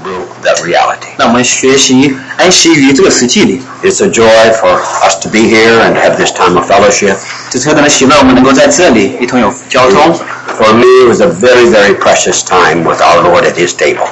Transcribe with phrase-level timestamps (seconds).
[0.00, 1.07] real- that reality.
[1.17, 3.61] 让我们学习安息于这个实际里。
[3.83, 7.15] It's a joy for us to be here and have this time of fellowship.
[7.49, 10.13] 这是何等的喜乐，我们能够在这里一同有交通。
[10.59, 14.07] For me, it was a very, very precious time with our Lord at His table.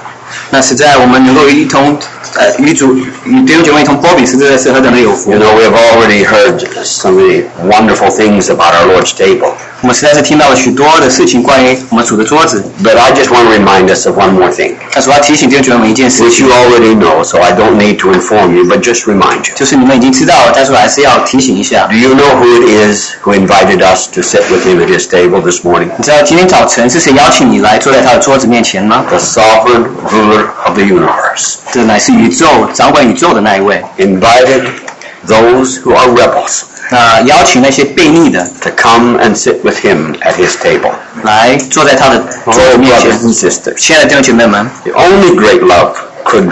[0.50, 2.00] 那实在我们能够一同
[5.26, 9.56] you know, we have already heard so many wonderful things about our Lord's table.
[12.84, 14.76] But I just want to remind us of one more thing.
[16.26, 19.54] Which you already know, so I don't need to inform you, but just remind you.
[21.88, 25.08] Do you know who it is who invited us to sit with him at his
[25.08, 25.90] table this morning?
[29.10, 31.62] The sovereign ruler of the universe.
[32.09, 33.83] 是宇宙掌管宇宙的那一位。
[33.99, 34.63] invited
[35.27, 40.93] those who are rebels 那邀请那些悖逆的 to come and sit with him at his table.
[41.23, 43.19] 来坐在他的桌 Oh, 子面 brothers 前。
[43.21, 45.93] and sisters, 亲爱的弟兄姐妹们， the only great love
[46.25, 46.51] could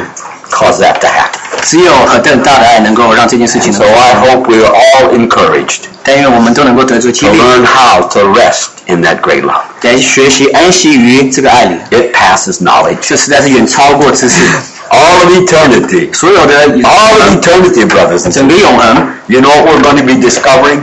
[0.51, 1.39] cause that to happen.
[1.63, 4.31] 只有何等大的爱能够让这件事情 So 能够 I 发生。
[4.43, 9.43] hope we are all encouraged 但愿我们都能够得着激 to 励， learn how to rest in that great
[9.43, 9.63] love.
[9.83, 11.77] 来学习安息于这个爱里。
[11.91, 12.99] It passes knowledge.
[13.01, 14.45] 这实在是远超过知识，
[14.91, 16.15] All of eternity.
[16.15, 18.61] 所有的 All of eternity, brothers and 整个 sisters.
[18.61, 20.81] 永恒， You know what we're going to be discovering?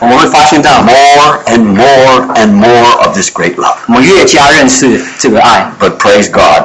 [0.00, 3.76] 我们会发现到， More and more and more of this great love.
[3.86, 5.70] 我们越加认识这个爱。
[5.78, 6.64] But praise God,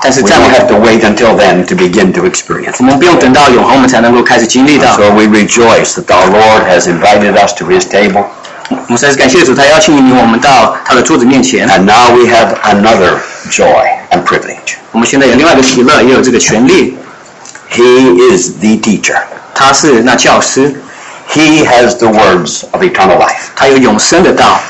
[0.00, 2.84] 但是 we 在 don't 我 have to wait until then to begin to experience 我
[2.86, 2.90] it.
[2.90, 4.96] 们不用等到永恒，我们才能够开始经历到。
[4.96, 8.24] So we rejoice that our Lord has invited us to His table,
[8.70, 11.68] 我们实在是感谢主，他邀请我们到他的桌子面前。
[11.68, 13.18] and now we have another
[13.50, 14.76] joy and privilege.
[14.92, 16.96] 我们现在有另外一个喜乐，也有这个权利。
[17.70, 19.16] He is the teacher.
[19.54, 20.74] 他是那教师，
[21.30, 23.50] He has the words of eternal life.
[23.56, 24.60] 他有永生的道，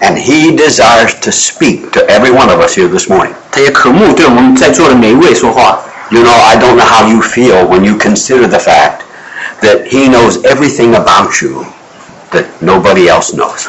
[0.00, 3.32] And He desires to speak to every one of us here this morning.
[3.50, 5.80] 他也渴慕对我们在座的每一位说话。
[6.10, 9.02] You know, I don't know how you feel when you consider the fact
[9.62, 11.64] that He knows everything about you
[12.32, 13.66] that nobody else knows.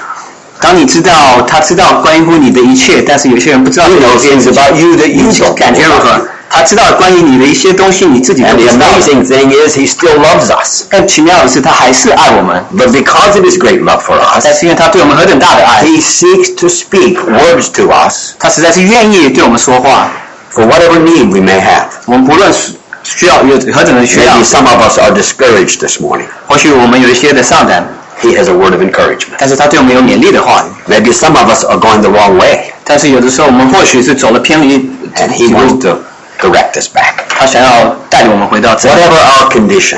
[0.59, 5.93] 当你知道他知道关乎你的一切，但是有些人不知道 He 这 knows 些 things about you that you 你 don't 感觉 know 如
[5.95, 6.27] about 何 you.？
[6.49, 8.85] 他知道关于你的一些东西，你自己都 And 不 the 知道。
[8.87, 10.83] amazing thing is, He still loves us.
[10.87, 17.17] 更奇妙的是，他还是爱我们， But because of His great love for 但 us, 是因为他对我们何等大的爱， He seeks to speak
[17.25, 20.11] words to us 他实在是愿意对我们说话。
[20.53, 21.87] for whatever need we may have.
[22.05, 26.27] 我们不论是需要有何等的需要 Maybe，some of us are discouraged this morning.
[26.47, 27.83] 或许我们有一些的上胆，
[28.21, 29.35] He has a word of encouragement.
[29.37, 30.91] 但是他对我们有勉励的话语。
[30.91, 34.77] Maybe some of us are going the wrong way, 但是有的时候我们或许是走了偏离
[35.15, 35.99] and He wants to
[36.39, 37.23] direct us back.
[37.29, 38.89] 他想要带领我们回到这。
[38.89, 39.97] Whatever our condition,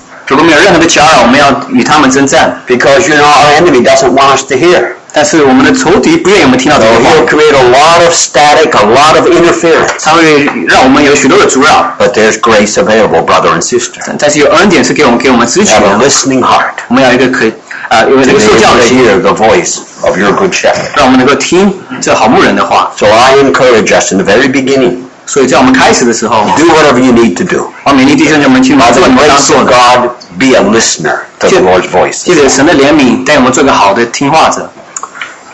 [0.30, 2.60] 如果没有任何的搅扰，我们要与他们征战。
[2.66, 4.88] because you know our enemy doesn't want us to hear.
[5.12, 9.92] 但是我们的仇敌不愿意我们听到 So 这个 he'll 话， create a lot of static, a lot of interference.
[10.02, 11.94] 他会让我们有许多的阻扰。
[11.98, 13.92] But there's grace available, brother and sister.
[14.18, 17.46] 但是有恩典是给我们给我们支取 Have a 的， listening heart 我们要有一个可
[17.88, 20.90] 啊、有一 to 个 be 受教 able 的 to 心， hear the voice of your good shepherd.
[20.96, 22.92] 让我们能够听这好牧人的话。
[22.98, 24.96] So I encourage us in the very beginning,
[25.30, 27.70] 所以在我们开始的时候， do whatever you need to do.
[27.84, 31.60] 我勉励弟兄姐妹去把 By 这 the 个你们当 grace 做 of 的， God, be a listener to the
[31.60, 32.24] Lord's voice.
[32.24, 34.70] 借着神的怜悯，带我们做个好的听话者。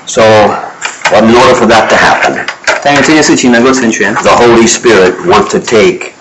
[0.06, 0.22] So,
[1.10, 2.44] but in order for that to happen,
[2.82, 6.12] 但愿这件事情能够成全， the Holy Spirit wants to take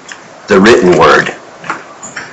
[0.48, 1.32] the written word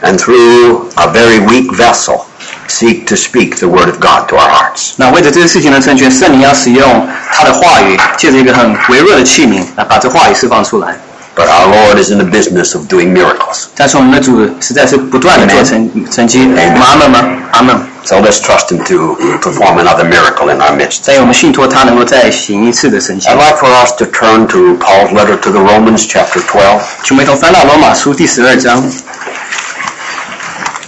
[0.02, 2.26] and through a very weak vessel
[2.68, 4.92] seek to speak the word of God to our hearts.
[4.96, 10.94] 那为了这件事情的成全，圣灵要使用他的话语，借着一个很微弱的器皿，来把这话语释放出来。
[11.34, 13.66] But our Lord is in the business of doing miracles.
[13.76, 16.40] 但是我们的主实在是不断的做成成绩。
[16.40, 17.24] 我们阿门吗？
[17.52, 17.78] 阿门。
[18.04, 21.02] So let's trust Him to perform another miracle in our midst.
[21.02, 26.80] 再有我们信托他能够再行一次的神迹 I'd。like for us to turn to Paul's letter to the Romans, chapter 12.
[27.04, 28.82] 请我们一同翻到罗马书第十二章。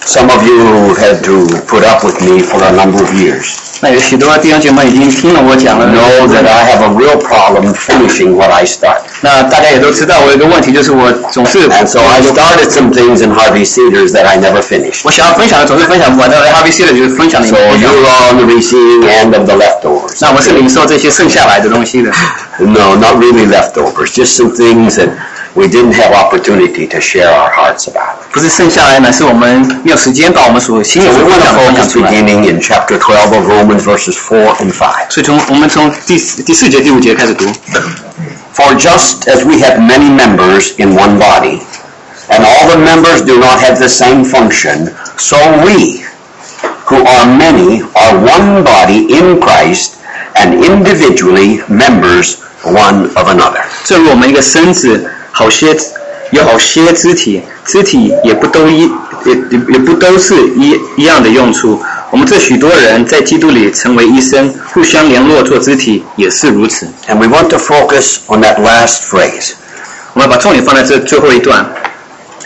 [0.06, 3.54] Some of you had to put up with me for a number of years.
[3.84, 8.98] 那有许多弟兄姐妹已经听了我讲了， Know that I have a real problem finishing what I start.
[9.22, 15.00] 那大家也都知道，我有一个问题，就是我总是 And so I started some things in Harvey Cedars that I never finished.
[15.04, 20.18] 我想要分享的总是分享不完，但是 HBC 的就是分享的 So 不一样 you're on the receiving end of the leftovers.
[20.20, 22.10] 那我是领受这些剩下来的东西的，
[22.58, 25.08] No, not really leftovers, just some things that
[25.54, 28.16] we didn't have opportunity to share our hearts about.
[28.34, 32.10] 不是剩下来，乃是我们没有时间把我们所心里 So 所 we 分 want 享 to 的分享 focus 出来。
[32.10, 35.10] beginning in chapter 12 of Romans verses 4 and 5.
[35.10, 37.44] 所以从我们从第四第四节第五节开始读。
[38.54, 41.60] For just as we have many members in one body,
[42.28, 46.04] and all the members do not have the same function, so we,
[46.84, 49.94] who are many, are one body in Christ,
[50.34, 53.62] and individually members one of another.
[53.84, 55.74] 正如我们一个身子，好些
[56.32, 58.82] 有好些肢体，肢体也不都一
[59.24, 61.80] 也也也不都是一一样的用处。
[62.10, 66.86] 我们这许多人在基督里成为一身，互相联络做肢体，也是如此。
[67.08, 69.52] And we want to focus on that last phrase.
[70.12, 71.64] 我们要把重点放在这最后一段，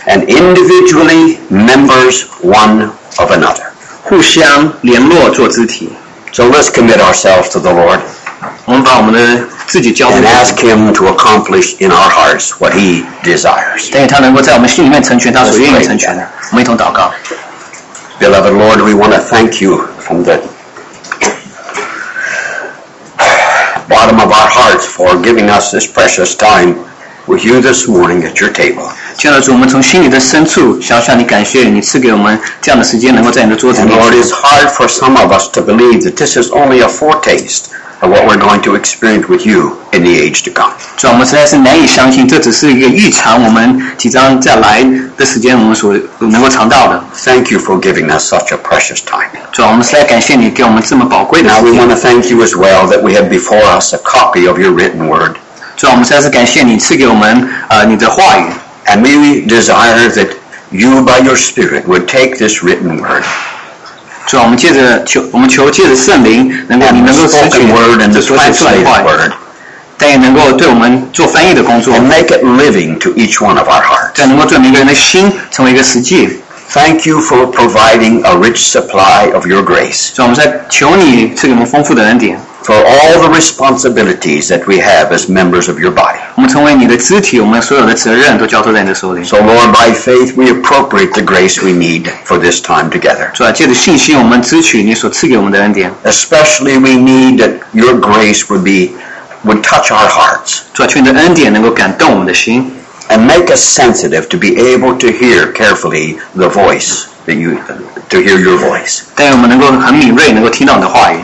[0.07, 3.65] And individually members one of another.
[4.03, 5.89] 互相联络做肢体。
[6.31, 7.99] So let's commit ourselves to the Lord
[8.65, 13.89] 我们把我们的自己交给 and 他， ask Him to accomplish in our hearts what He desires.
[13.91, 16.27] 但愿他能够在我们心里面成全他所愿意成全的。
[16.51, 17.11] 我们一同祷告。
[18.19, 20.39] Beloved Lord, we want to thank you from the
[23.87, 26.75] bottom of our hearts for giving us this precious time
[27.27, 28.89] with you this morning at your table.
[29.17, 36.35] 亲爱的主，我们从心里的深处想要向你感谢，你赐给我们这样的时间，能够在你的桌子 And 面 Lord, 前 it's hard for some of us to believe that this
[36.37, 37.65] is only a foretaste
[38.01, 40.71] of what we're going to experience with you in the age to come.
[40.97, 44.83] 主啊，我们实在是难以相信，这只是一个预尝我们即将再来
[45.17, 47.03] 的时间，我们所能够尝到的。
[47.23, 49.29] Thank you for giving us such a precious time.
[49.51, 53.93] 主啊，我们实在感谢你给我们这么宝贵的 Now 时 we 间 want。to thank you as well that we have before us
[53.93, 55.35] a copy of your written word.
[55.77, 58.43] 主啊，我们实在是感谢你赐给我们呃你的话语。
[58.87, 60.29] And we desire that
[60.69, 63.23] you by your Spirit would take this written word
[64.27, 69.31] 主啊，我们借着求，我们求借着圣灵，能够你 and 能 the 够采取 spoken word and 这 the 所写出来的 translated 话语， word
[69.97, 74.09] 但也能够对我们做翻译的工作， and make it living to each one of our hearts.
[74.13, 76.41] 这能够对每个人的心成为一个实际。
[76.73, 82.37] Thank you for providing a rich supply of your grace 主啊，我们在求你赐给我们丰富的恩典，
[82.69, 86.17] for all the responsibilities that we have as members of your body.
[86.35, 89.23] 我们成为你的肢体，我们所有的责任都交托在你的手里。
[89.23, 93.31] So Lord, by faith we appropriate the grace we need for this time together.
[93.33, 95.91] 主啊，借着信心，我们支取你所赐给我们的恩典。
[96.03, 98.95] Especially we need that your grace would be
[99.45, 102.71] would touch our hearts 主啊，求你的恩典能够感动我们的心，
[103.09, 107.55] and make us sensitive to be able to hear carefully the voice that you
[108.09, 109.01] to hear your voice.
[109.15, 111.17] 但愿我们能够很敏锐，能够听到你的话语。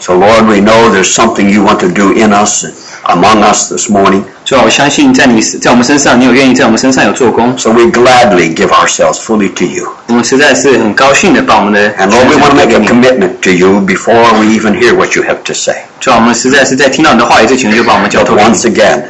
[0.00, 2.72] So Lord, we know there's something you want to do in us and
[3.06, 4.22] among us this morning.
[4.44, 7.56] 主啊，我相信在你在我们身上，你有愿意在我们身上有做工。
[7.56, 9.88] So we gladly give ourselves fully to you.
[10.08, 12.86] 我们实在是很高兴的把我们的 And Lord, we 全 want to 交 make 给 a 你。
[12.88, 15.76] commitment to you before we even hear what you have to say.
[16.00, 18.48] 主啊，我们实在是在听到你的话语之前，就把我们交 But 托给你。
[18.50, 19.04] once again,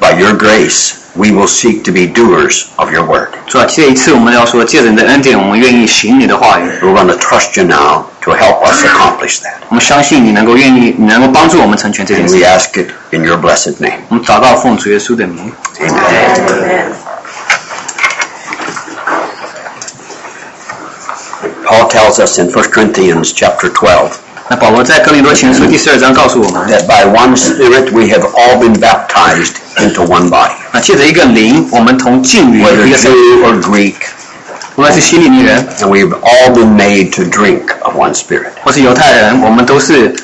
[0.00, 3.28] by your grace, we will seek to be doers of your word.
[3.46, 6.68] 主啊，这一次我们要说，借着你的恩典，我们愿意行你的话语。
[6.82, 9.54] We're going to trust you now to help us accomplish that.
[9.68, 13.98] 我们相信你能够愿意，你能够帮助我们成全这件 And 事 we。ask it in your blessed name.
[14.08, 15.52] 我们祷告奉主耶稣的名。
[15.80, 16.92] Amen.
[21.64, 24.10] Paul tells us in 1 Corinthians chapter 12
[24.48, 30.52] 那保罗在哥林多前书第十二章告诉我们， that by one Spirit we have all been baptized into one body.
[30.70, 33.94] 那借着一个灵，我们同进于 Whether 一个身， Jew or Greek,
[34.80, 38.52] 无论是希利尼人 and we've all been made to drink of one Spirit.
[38.62, 40.14] 或是犹太人，我们都是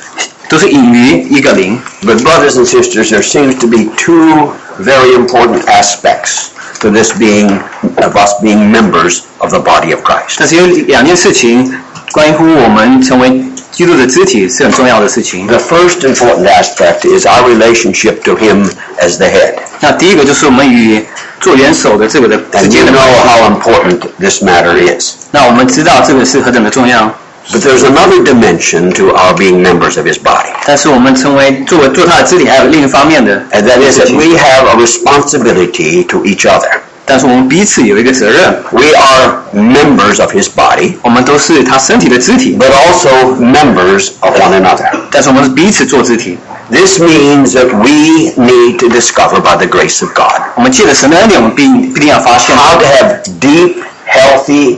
[0.49, 1.81] 都是隐于一个灵。
[2.03, 6.49] But brothers and sisters, there seems to be two very important aspects
[6.81, 7.61] to this being,
[7.97, 10.37] of us being members of the body of Christ.
[10.39, 11.73] 但是有两件事情
[12.13, 15.47] 关乎我们成为基督的肢体是很重要的事情。
[15.47, 18.71] The first important aspect is our relationship to Him
[19.01, 19.55] as the head.
[19.81, 21.03] 那第一个就是我们与
[21.41, 23.29] 做元首的这个的之 And 间 you 的 know 关系。
[23.29, 25.13] how important this matter is.
[25.31, 27.13] 那我们知道这个是何等的重要，
[27.51, 30.53] But there's another dimension to our being members of His body.
[30.67, 34.17] 但是我们成为作为做他的肢体，还有另一方面的 And that is 事 that 情。
[34.17, 36.71] we have a responsibility to each other.
[37.07, 44.89] 但是我们彼此有一个责任， We are members of His body, 我们都是他身体的肢体， but also members of one another.
[45.11, 46.39] 但是我们是彼此做肢体。
[46.71, 52.85] This means that we need to discover by the grace of God 我们借着神的恩典，我们必必定要发现， how to
[52.85, 53.75] have deep,
[54.09, 54.77] healthy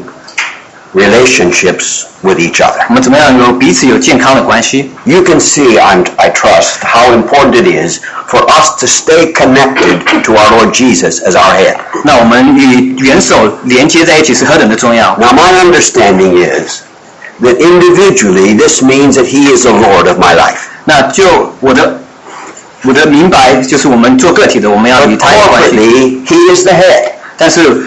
[0.94, 2.84] relationships with each other.
[2.88, 4.90] 我们怎么样有彼此有健康的关系。
[5.04, 10.22] You can see, I'm, I trust, how important it is for us to stay connected
[10.22, 11.76] to our Lord Jesus as our head.
[12.04, 15.16] 那我们与元首连接在一起是何等的重要。
[15.18, 16.82] Now, my understanding is
[17.42, 20.68] that individually, this means that He is the Lord of my life.
[20.84, 22.00] 那就我的
[22.82, 25.76] 我的明白就是我们做个体的，我们要与 But 他有关系。
[25.76, 27.12] corporately, He is the head.
[27.36, 27.86] 但是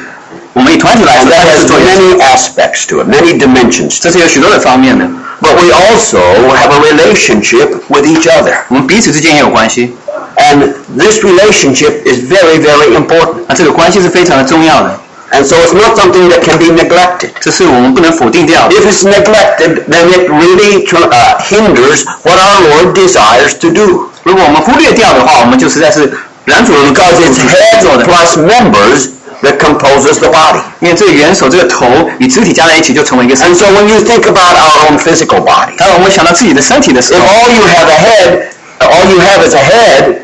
[0.72, 5.06] 我们以团体来 And 说， that 它是 has 做元首， many aspects to it, many dimensions to 这是有许多的方面的。
[5.40, 6.20] But we also
[6.56, 8.56] have a relationship with each other.
[8.70, 9.96] 我们彼此之间也有关系，
[10.36, 13.46] And this relationship is very, very important.
[13.48, 15.00] 那这个关系是非常的重要的，
[15.32, 17.30] And so it's not something that can be neglected.
[17.40, 18.76] 这是我们不能否定掉的。
[18.76, 24.10] If it's neglected, then it really tr- uh, hinders what our Lord desires to do.
[24.24, 26.12] 如果我们忽略掉的话，我们就实在是
[26.46, 28.06] 拦阻了我们告 Because 诉 it's 主 head 做的。
[28.06, 29.10] plus members
[29.42, 30.62] that composes the body.
[30.80, 31.86] 因为这个元首这个头
[32.20, 33.60] 与肢体加在一起，就成为一个身 And 体。
[33.60, 37.88] so when you think about our own physical body, 当我们想到自己的身体的时 if 候， all you have
[37.88, 38.44] a head,
[38.80, 40.16] all you have is a head,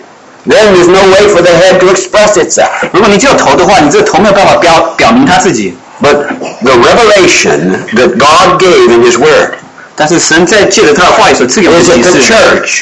[0.47, 2.69] then there's no way for the head to express itself.
[2.91, 5.75] 如果你只有头的话，你这个头没有办法表表明他自己。
[6.01, 6.15] But
[6.63, 9.53] the revelation that God gave in His Word
[9.95, 12.81] 但是神在借着他的话语所赐给我们 is 的 that 启 the 示， church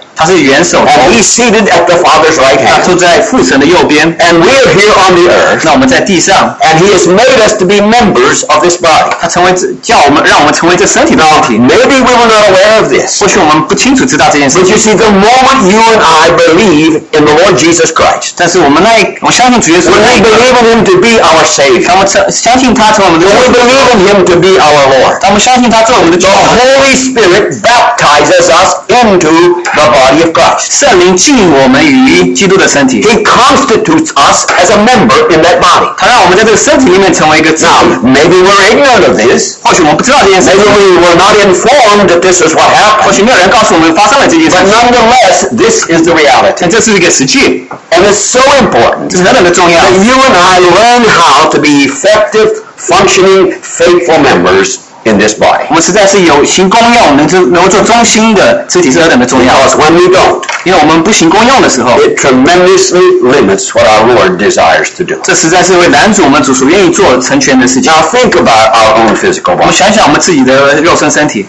[0.18, 2.84] 他是元首头， and He's seated at the Father's right 他 hand.
[2.86, 7.66] 坐在父神的右边， And we are here on the earth, 那我们在地上， and He has made us to
[7.66, 9.12] be members of this body.
[9.20, 11.58] 他成为这叫我们让我们成为这身体的身体。
[11.58, 13.20] Maybe we were not aware of this.
[13.20, 17.92] 或许我们不清楚知道这件事 But you 情， see, the moment you and I believe in the Lord Jesus
[17.92, 23.36] Christ, 但是我们那一我相信主耶稣 when 那 we 一刻， believe in Him to be our Savior, 当我们相相信他成为我们的 when
[23.36, 27.60] 救 we 主， believe in Him to be our Lord, 当我们相信他做我们的救 the 主， Holy Spirit
[27.60, 30.70] baptizes us into the body of Christ.
[30.70, 35.88] 圣灵进我们于基督的身体， He constitutes us as a member in that body.
[35.96, 37.66] 他让我们在这个身体里面成为一个肢体。
[37.66, 39.56] Now, maybe we're ignorant of this.
[39.62, 43.12] 或许我们不知道这件事 Maybe 情， we were not informed that this is what 或 happened.
[43.14, 46.54] 许没有人告诉我们发生了这件事 But 情， nonetheless, this is the reality.
[46.60, 49.78] 但这是一个实际， And it's so important 这是何等的重要。
[49.80, 55.64] that you and I learn how to be effective, functioning, faithful members in this body.
[55.68, 59.54] 我们实在是有行功用，能做能够做中心的肢体是何等的重要。
[59.54, 65.14] Because when we don't, 因为我们不行功用的时候， it tremendously limits what our Lord desires to do.
[65.22, 67.92] 这实在是会拦阻我们主所愿意做成全的事情。
[67.92, 69.76] Now think about our own physical 我们 body.
[69.76, 71.46] 想想我们自己的肉身身体，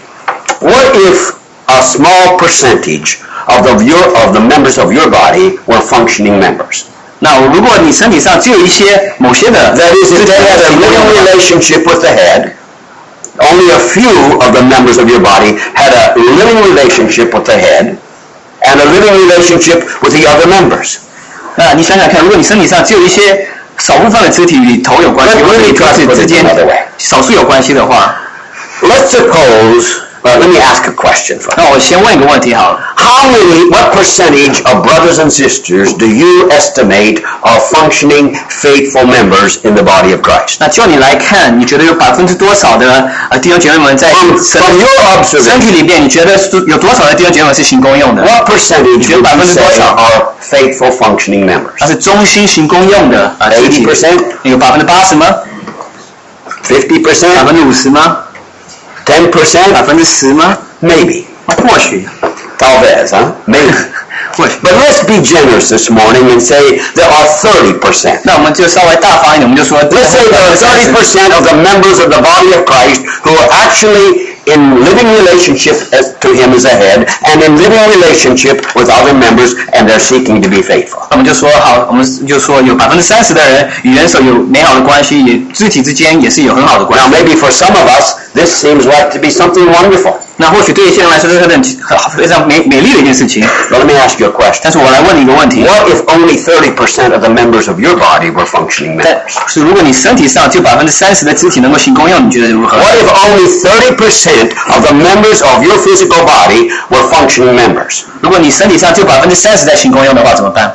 [0.60, 1.32] What if
[1.66, 6.82] a small percentage of the, your, of the members of your body were functioning members?
[7.18, 12.52] 那如果你身体上只有一些某些的 That is, if they had a living relationship with the head,
[13.38, 14.10] only a few
[14.40, 17.96] of the members of your body had a living relationship with the head,
[18.62, 20.98] and a living relationship with the other members.
[21.56, 23.46] 那你想想看，如果你身体上只有一些
[23.78, 26.66] 少部分的肢体与头有关系， Let- 或 let 者 me 与 try 肢 to 体 put 之 it 间 another
[26.66, 26.78] way.
[26.98, 28.16] 少数有关系的话，
[28.82, 29.84] Let's suppose,
[30.24, 31.54] uh, let me ask a question first.
[31.56, 32.80] 那我先问一个问题好了。
[32.96, 39.58] How many, what percentage of brothers and sisters do you estimate are functioning, faithful members
[39.62, 40.56] in the body of Christ?
[40.60, 44.88] 那就你来看，你觉得有百分之多少的呃弟兄姐妹们在 From, 身 from your
[45.24, 48.22] 身 observation, 体里面，你觉得是有多少的弟兄姐妹们是行功用的？
[48.24, 51.76] what percentage would you say are faithful, functioning members?
[51.80, 55.26] 那是中心行功用的啊，肢体80%有百分之八十吗？
[56.68, 57.46] 百 50%?
[57.46, 58.18] 分之五十吗？
[59.04, 59.84] 百 10%?
[59.84, 60.56] 分之十吗？
[60.82, 61.24] Maybe.
[61.46, 62.06] 那或许，
[62.58, 63.32] Talvez, huh?
[63.46, 63.72] Maybe.
[64.36, 64.54] 或许。
[64.62, 66.60] But let's be generous this morning and say
[66.94, 68.20] there are 30%.
[68.24, 73.32] 那我们就稍微大方一点，我们就说， Let's say there are 30% of the members of the body of Christ who
[73.36, 78.64] are actually in living relationship as, to Him as a head and in living relationship
[78.74, 81.02] with other members and they're seeking to be faithful.
[81.10, 87.16] 我们就说好，我们就说有百分之三十的人与元首有美好的关系，也肢体之间也是有很好的关 Now 系。
[87.16, 90.14] maybe for some of us this seems like to be something wonderful.
[90.40, 93.42] 那或许对一些人来说，这是很很非常美美丽的一件事情。
[93.70, 94.60] But let me ask you a question.
[94.62, 99.48] 但是我来问你一个问题： What if only 30% of the members of your body were functioning 但 members?
[99.48, 102.76] 是如果你身体上就百分之三十的肢体能够行功用，你觉得如何？
[102.78, 108.02] What if only 30% of the members of your physical body were functioning members?
[108.20, 110.72] 如果你身体上就百分之三十在行功用的话，怎么办？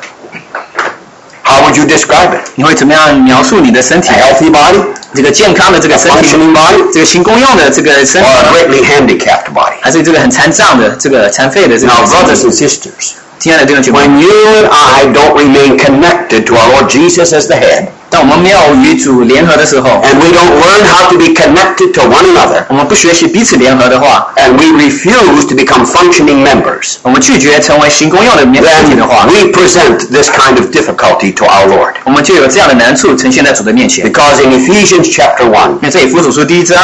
[1.46, 2.42] How would you describe it?
[2.56, 4.82] 你会怎么样描述你的身体 A？healthy body?
[5.14, 6.94] 这个健康的这个身体， Functioning body?
[6.94, 9.74] 这个行功用的这个身 Or 体 a，greatly handicapped body?
[9.82, 12.48] 还是这个很残障的、这个残废的这个 Now, 身 brothers 体？
[12.48, 17.48] and sisters, 亲爱的弟兄姐妹， when you and I don't remain connected to our Lord Jesus as
[17.48, 24.28] the head, 当我们没有与主联合的时候， and we don't learn how to be connected to one another, 我们不学习彼此联合的话，
[24.36, 30.66] and we refuse to become functioning members, 我们拒绝成为行功用的面身体 then 的话， we present this kind of
[30.70, 31.94] difficulty to our Lord.
[32.04, 34.06] 我们就有这样的难处呈现在主的面前。
[34.06, 36.78] Because in Ephesians chapter 1, 因为这以弗所书第一章，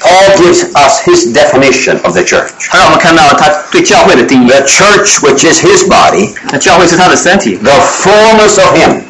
[0.00, 2.50] Paul gives us his definition of the church.
[2.70, 4.48] 他让我们看到他对教会的定义。
[4.48, 9.00] The church, which is his body, 那教会是他的身体， the fullness of him,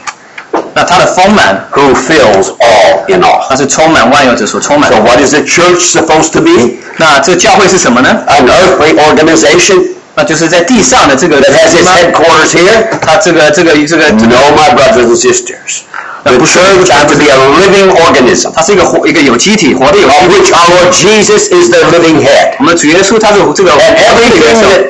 [0.74, 3.46] 那他的丰满， who fills all in all.
[3.48, 5.02] 他是充满万有者所充满 So 的。
[5.02, 6.76] what is the church supposed to be?
[6.98, 8.24] 那这教会是什么呢？
[8.28, 9.82] An earthly organization
[10.14, 12.98] 那就是在地上的这个 that has its 吗 headquarters here?
[13.00, 15.82] 他这个这个这个， No, my brothers and sisters.
[16.24, 20.34] The church has to be a living organism 它是一个活一个有机体，活的有机 of 体。
[20.34, 22.54] which our Lord Jesus is the living head.
[22.58, 24.68] 我们主耶稣他是这个 And 活的元 everything 首。
[24.68, 24.86] that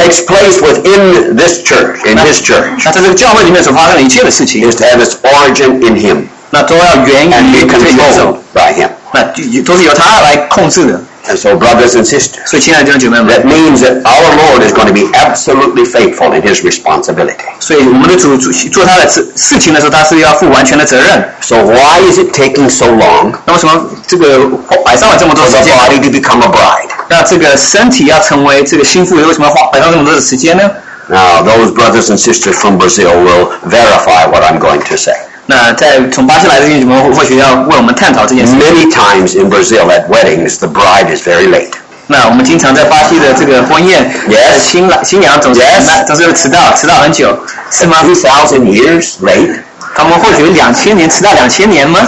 [0.00, 5.96] takes place within this church, in His church, 那在这个教会里面所发生的一切的事情， is to have its origin in
[5.96, 8.88] Him 那都要源 and 于 be 这个元首 controlled，by Him.
[9.12, 11.00] 那就都是由他来控制的。
[11.28, 15.10] And so, brothers and sisters, 所以，亲爱的弟兄姐妹们， that means that our Lord is going to be
[15.12, 17.34] absolutely faithful in His responsibility.
[17.58, 21.28] 所以我们的主主做他的事事情的时候，他是要负完全的责任。
[21.40, 24.38] So why is it taking so long 那为什么这个
[24.84, 25.76] 摆上了这么多 for 时 the 间？
[25.76, 26.89] body to become a bride?
[27.11, 30.63] 那这个身体要成为这个心腹，为什么要花摆上这么多的时间呢
[31.09, 35.13] ？Now, those brothers and sisters from Brazil will verify what I'm going to say.
[35.45, 38.53] 那在从巴西来的弟兄姐妹或许要为我们探讨这件事。
[38.53, 41.71] Many times in Brazil at weddings, the bride is very late.
[42.07, 45.61] 那我们经常在巴西的这个婚宴 Yes 新郎新娘总是
[46.07, 47.37] 总是迟到，迟到很久，
[47.71, 49.59] 是吗？Two thousand years late?
[49.93, 51.99] 他们或许两千年迟到两千年吗？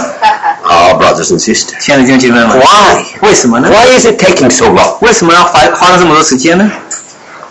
[0.63, 1.79] Oh, brothers and sisters.
[1.79, 3.03] 亲爱的弟兄姐妹们， Why?
[3.21, 3.69] 为什么呢？
[3.69, 4.97] Why is it taking so long?
[5.01, 6.69] 为什么要花花了这么多时间呢？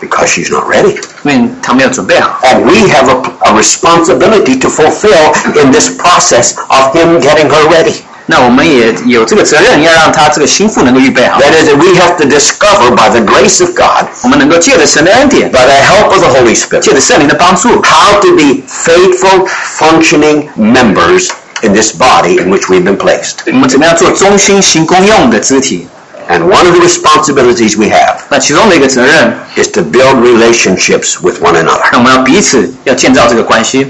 [0.01, 0.97] Because she's not ready.
[1.23, 2.39] 因为他没有准备好。
[2.43, 7.67] And we have a, a responsibility to fulfill in this process of Him getting her
[7.69, 7.95] ready.
[8.25, 11.39] 那我们也有这个责任，要让他这个心腹能够预备好。
[11.41, 15.73] That is, that we have to discover by the grace of God, 我们能够借着神的恩典， by the
[15.73, 21.29] help of the Holy Spirit, 借着圣灵的帮助， how to be faithful, functioning members
[21.61, 23.35] in this body in which we've been placed.
[23.47, 25.87] 我们怎么样做忠心行公用的肢体。
[26.29, 31.81] And one of the responsibilities we have 那其中的一个责任， is to build relationships with one another.
[31.91, 33.87] 那我们要彼此要建造这个关系。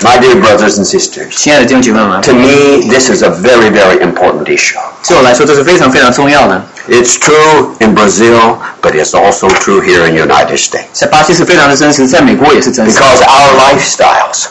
[0.00, 4.78] My dear brothers and sisters, 亲爱的弟兄姐妹们， to me, this is a very, very important issue.
[5.06, 6.64] 对我来说这是非常非常重要的。
[6.88, 10.86] It's true in Brazil, but it's also true here in the United States.
[10.94, 12.98] 在巴西是非常的真实，在美国也是真实。
[12.98, 14.46] Because our lifestyles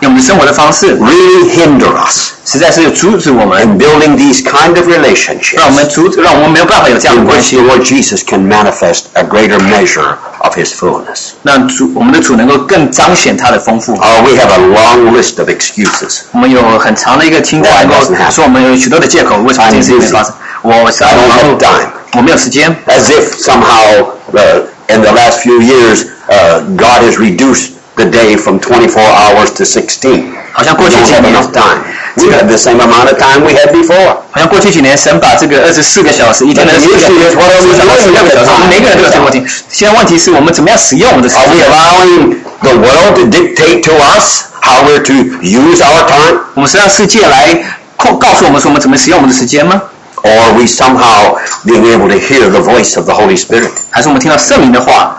[0.00, 7.40] 因为我们的生活的方式 really hinder us 实在是阻止我们， in building these kind of 让我 relationships 们阻止，让我们没有办法有这样的 in 关
[7.40, 11.30] which 系 the。Lord Jesus can manifest a greater measure of His fullness.
[11.42, 13.94] 让主我们的主能够更彰显他的丰富。
[13.94, 16.20] Oh, we have a long list of excuses.
[16.32, 18.30] 我们有很长的一个清单， Why 能 doesn't 够 happen?
[18.30, 20.34] 说我们有许多的借口，为什么这件事情没发生？
[20.62, 21.88] 我是 I don't 忙 have 碌， time.
[22.16, 28.04] 我没有时间， As if somehow uh, in the last few years uh, God has reduced the
[28.04, 30.24] day from 24 hours to 16.
[30.52, 31.78] 好像 We 过去 don't 几 have 年， enough time.
[32.16, 34.16] We have the same amount of time we had before.
[34.30, 38.40] 好像过去几年，神把这个二十四个小时，一天的 But 四 the 个 issue is what are we 小时、十 doing 六 with 个小
[38.40, 38.70] the 时，我们 time?
[38.70, 39.42] 每个人都有这个问题。
[39.68, 41.66] 现在问题是我们怎么样使用我们的时 Are we 间？
[41.68, 45.12] allowing the world to dictate to us how we're to
[45.42, 46.38] use our time?
[46.54, 47.48] 我们是让世界来
[47.96, 49.80] 控告诉我们说我们怎么使用我们的时间吗？
[50.22, 51.36] Or are we somehow
[51.66, 55.18] being able to hear the voice of the Holy Spirit 还是我们听到圣灵的话，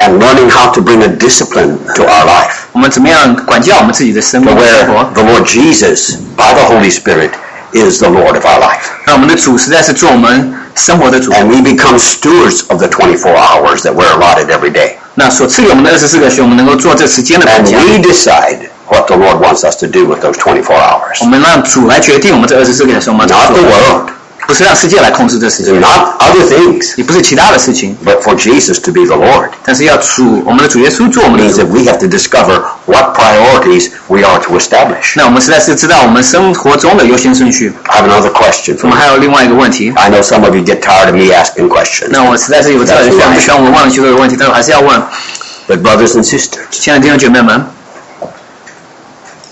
[0.00, 2.64] and learning how to bring a discipline to our life?
[2.72, 5.04] 我们怎么样管教我们自己的生命 To 生 where 活？
[5.14, 7.30] the Lord Jesus, by the Holy Spirit,
[7.72, 8.90] is the Lord of our life.
[9.04, 11.32] 让我们的主实在是做我们生活的主。
[11.32, 14.96] And we become stewards of the 24 hours that we're allotted every day.
[15.14, 17.78] 那所赐给我们的二十四个学，我们能够做这时间的管 And 家。
[17.78, 21.18] we decide what the Lord wants us to do with those 24 hours.
[21.22, 24.10] 我们让主来决定我们这二十四个小时我们要 Not 做 the world,
[24.50, 29.48] 不是让世界来控制这时间， not other things, 也不是其他的事情， but for Jesus to be the Lord.
[29.64, 31.62] 但是要主我们的主耶稣做我们的 means 主。
[31.62, 35.14] that we have to discover what priorities we are to establish.
[35.16, 37.72] 那我们实在是知道我们生活中的优先顺序。
[37.88, 38.96] I have another question 我 for 们 you.
[38.96, 45.02] 还有另外一个问题， I know some of you get tired of me asking questions, 那我实在是有知道有些人不喜欢我问许多的问题，但是我还是要问，
[45.66, 47.66] but brothers and sisters, 亲爱的弟兄姐妹们，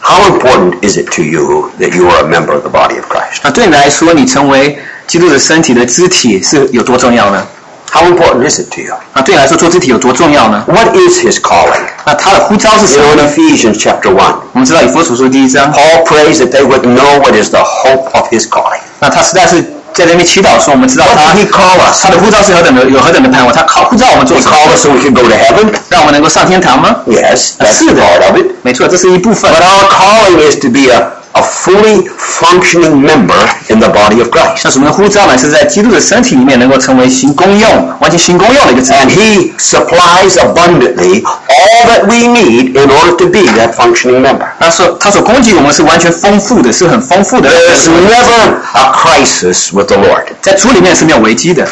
[0.08, 3.06] how important is it to you that you are a member of the body of
[3.08, 3.40] Christ?
[3.42, 7.46] 那对你来说，你成为基督的身体的肢体是有多重要呢？
[7.92, 8.94] How important is it to you?
[9.14, 10.64] 那对你来说，做肢体有多重要呢？
[10.66, 11.80] What is his calling?
[12.04, 17.20] 那他的呼召是什 You 么 know, 呢 in？Ephesians chapter 1, 我们知道以佛所书第一章， Paul prays that they would know
[17.20, 18.80] what is the hope of his calling.
[18.98, 22.02] 那他实在是 在那边祈祷说，我们知道 What 他 did he call us?
[22.02, 24.56] 他的呼召是何等的有何等的盼望，他靠呼召我们做 He 什么？
[24.56, 25.72] called us so we could go to heaven?
[25.88, 26.96] 让我们能够上天堂吗？
[27.06, 28.46] Yes, that's 是的 part of it.
[28.62, 30.98] 没错，这是一部分 But。our calling is to be a,
[31.38, 34.56] a fully functioning member in the body of Christ.
[34.56, 35.36] 像什么的呼召呢？
[35.36, 37.70] 是在基督的身体里面能够成为行公用、
[38.00, 39.20] 完全行公用的一个肢 And 体。
[39.20, 44.46] He supplies abundantly all that we need in order to be that functioning member.
[44.58, 47.50] 那所他所供给我们是完全丰富的，是很丰富的。
[47.50, 50.24] There's never a crisis with the Lord.
[50.40, 51.66] 在主里面是没有危机的，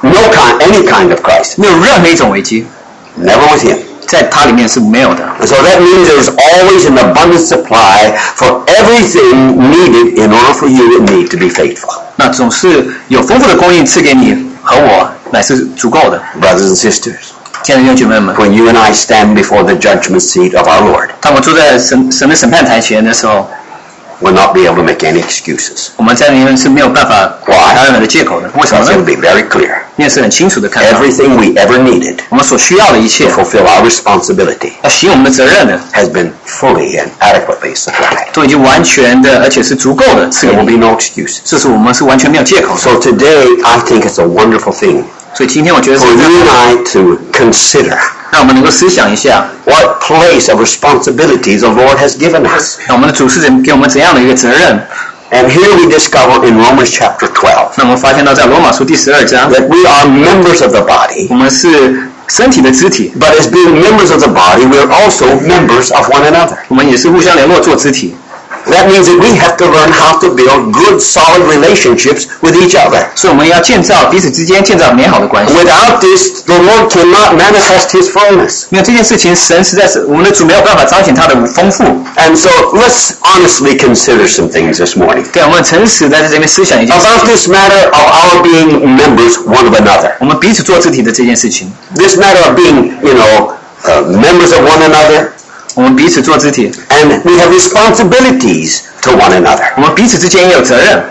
[0.00, 1.54] No kind, any kind of crisis.
[1.56, 2.66] 没有任何一种危机，
[3.20, 3.78] Never with Him.
[4.06, 5.24] 在它里面是没有的。
[5.40, 10.68] And so that means there's always an abundant supply for everything needed in order for
[10.68, 12.02] you and me to be faithful.
[12.16, 16.22] 那总是有丰富的供应赐给你和我，乃是足够的。
[16.40, 17.14] Brothers and sisters,
[17.62, 23.50] 亲爱的弟兄姐妹们， when you and I stand before the judgment seat of our Lord, 当我们坐在神神的审判台前的时候，
[24.20, 25.88] we'll not be able to make any excuses.
[25.96, 28.50] 我们在里面是没有办法给他任何的借口的。
[28.54, 29.04] 为什么 Because it'll 呢？
[29.04, 29.76] be very clear.
[29.96, 37.00] 因为是很清楚的看到， Everything we ever needed 我们所需要的一 to 切， fulfill our responsibility 要行我们的责任的， has been fully
[37.00, 38.26] and adequately supplied.
[38.34, 40.76] 都已经完全的，而且是足够的赐 There 给 will 你。
[40.76, 41.38] be no excuses.
[41.44, 42.80] 这是我们是完全没有借口的。
[42.80, 47.18] So today, I think it's a wonderful thing 所以今天我觉得 for 是 you and I to
[47.32, 47.96] consider
[48.32, 52.76] 让我们能够思想一下， what place of responsibility the Lord has given us.
[52.88, 54.80] 那我们的主是人给我们怎样的一个责任？
[55.30, 61.26] And here we discover in Romans chapter 12那我们发现到在罗马书第十二章， that we are members of the body,
[61.30, 66.56] 我们是身体的肢体， but as being members of the body, we are also members of one another.
[66.68, 68.14] 我们也是互相联络做肢体。
[68.70, 72.74] That means that we have to learn how to build good, solid relationships with each
[72.74, 73.06] other.
[73.14, 75.54] 所以我们要建造彼此之间建造美好的关系。
[75.54, 78.64] Without this, the Lord cannot manifest His fullness.
[78.70, 81.84] 没有这件事情，神实在是我们的主没有办法彰显他的丰富。
[82.16, 88.42] And so let's honestly consider some things this morning 对，我们诚实的在这边思想一件事， about this matter of our
[88.42, 90.12] being members one of another.
[90.18, 93.52] 我们彼此做肢体的这件事情， This matter of being, you know,
[93.84, 95.28] uh, members of one another,
[95.74, 99.72] 我们彼此做肢体， and we have responsibilities to one another.
[99.76, 101.04] 我们彼此之间也有责任。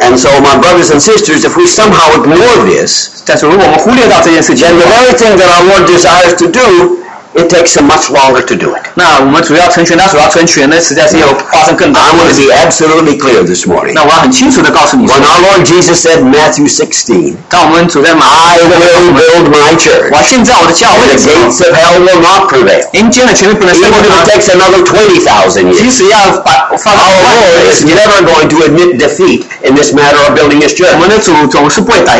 [0.00, 5.36] And so, my brothers and sisters, if we somehow ignore this, 但是如果我们忽略到这件事情 then，the very thing
[5.36, 6.97] that our Lord desires to do,
[7.34, 8.82] it takes him much longer to do it.
[8.94, 12.46] 那我们主要成全他所要成全的，实在是有发生更大 I 的 want 问 to 题。
[12.46, 13.92] be absolutely clear this morning.
[13.94, 21.06] 那我要很清楚的告诉你说 When，our Lord Jesus said in Matthew 16, 当我们主在马 I will build my church, 我要建造我的教会
[21.06, 22.88] and 的 the 时候， gates of hell will not prevail.
[22.92, 25.90] 阴间的权力不能胜 Even 过 if 他 it。takes another 20,000 即 years.
[25.96, 30.70] 使要把发 Our Lord is never going to admit defeat in this matter of building his
[30.72, 30.98] 我 church.
[31.00, 32.12] 们的主总是不会打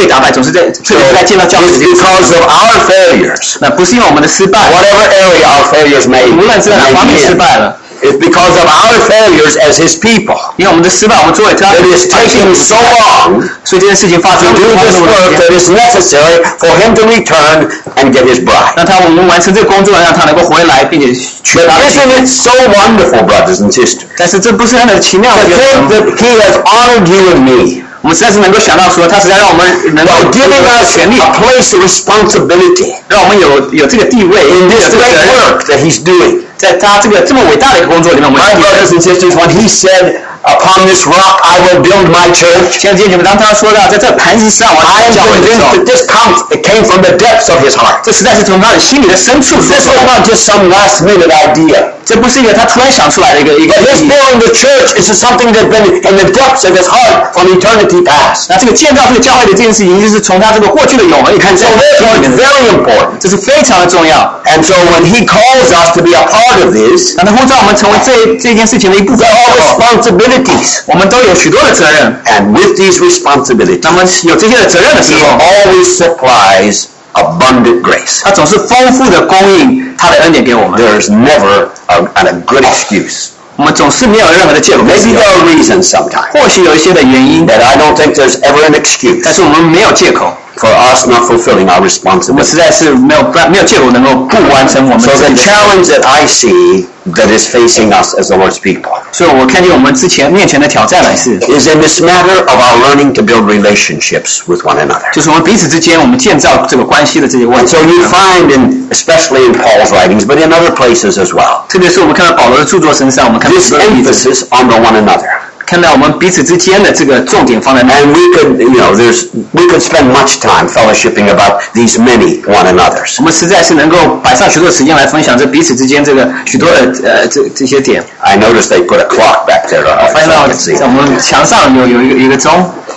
[0.00, 6.84] 被打败，总是在特别是在建造教会的 It's 这个事 because 情 of our failures, 那不是因为我们的失败， whatever area our failures may, 无论是在哪
[6.84, 7.38] may 方面 be 失 in.
[7.38, 13.40] 败了， It's because of our failures as his people 因为我们的失败，我们作为他 that it's taking so long
[13.64, 17.66] 所以这件事情发 to 生 do 发 this 生了 work that is necessary for him to return
[17.96, 18.76] and get his bride.
[18.76, 21.06] 让他我们完成这个工作，让他能够回来，并且
[21.42, 26.38] 娶 But 他的妻 isn't it so wonderful, brothers and sisters, 但是这不是很的奇妙 to 的 think that he
[26.38, 34.42] has honored you and me 我们实在是能够想到说，他实在让我们能够 by giving us 权利， a place of responsibility 让我们有有这个地位，
[34.50, 36.40] in 有 this 这个责 great 任， work that he's doing.
[36.56, 40.16] 在他这个这么伟大的一个工作里面，我们 My brothers and sisters, when he said,
[40.46, 45.76] Upon this rock I will build my church, 现在姐妹，当他说到在这磐石上我 I 要 am 教会的时 convinced 候
[45.76, 47.98] that，this comes, it came from the depths of his heart.
[48.04, 51.82] 这实在是从他的心里的深处说 This 出 was 来的， not just some last minute idea.
[52.06, 54.10] 这不是一个他突然想出来的一个一个 But his 意义。
[54.10, 58.04] building the church is something that's been in the depths of his heart from eternity
[58.04, 58.46] past.
[58.48, 63.18] 那这个建造这个教会的这件事情，就是从他这个过去的永恒看 And 在 so 他 therefore 心里 it's 面的， very important.
[63.18, 64.40] 这是非常的重要。
[64.46, 69.60] And so when he calls us to be a part of this, 当他呼召我们成为这这件事情的一部分 there 的时
[69.62, 70.80] are 候， responsibilities.
[70.86, 72.22] 我们都有许多的责任。
[72.26, 78.22] And with these responsibilities, 那么有这些的责任的时 he 候， always supplies abundant grace.
[78.22, 80.80] 他总是丰富的供应他的恩典给我们。
[80.80, 83.28] There's never a, a good excuse.
[83.56, 88.72] 我们总是没有任何的借口可以使 Maybe 用 there are reasons sometimes, 或许有一些的原因， but I don't think there's ever an
[88.72, 92.50] 但 excuse 是我们没有借口， for us not fulfilling our 我们 responsibilities.
[92.50, 95.52] 实在是没有办没有借口能够不完成我们 So 自 the 己的。
[95.52, 101.80] challenge that I see that is facing us as the Lord's people 所以我看见我们之前面前的挑战乃是， is in
[101.80, 105.12] this matter of our learning to build relationships with one another.
[105.12, 111.28] 就是我们彼此之间我们建造这个关系的这些问 And 题 so。you find in, especially in Paul's writings, but in other places as
[111.32, 115.28] well, 特别是我们看到保罗的着作身上，我们看到 this 许多的例子， emphasis on the one another.
[115.70, 117.92] 看到我们彼此之间的这个重点放在那。
[117.94, 122.40] And we could, you know, there's, we could spend much time fellowshipping about these many
[122.44, 123.16] one another's.
[123.18, 128.04] 我们实在是能够摆上许多时间来分享这彼此之间这个许多的呃这这些点。
[128.20, 130.76] I noticed they put a clock back there, uh, 发现 so 到 I could see.
[130.76, 132.52] 在我们墙上有有一个一个钟，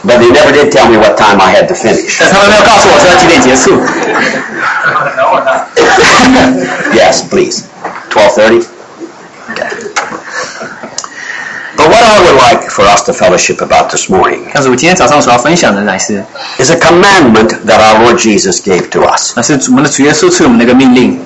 [0.06, 2.18] But they never did tell me what time I had to finish.
[2.20, 3.82] 但他们没有告诉我说要几点结束。
[6.94, 7.64] yes, please.
[8.12, 8.73] 12:30.
[11.78, 16.24] But what I would like for us to fellowship about this morning 但是我今天早上所要分享的乃是，
[16.58, 19.34] is a commandment that our Lord Jesus gave to us.
[19.36, 21.20] 那是我们的主耶稣赐我们的一个命令。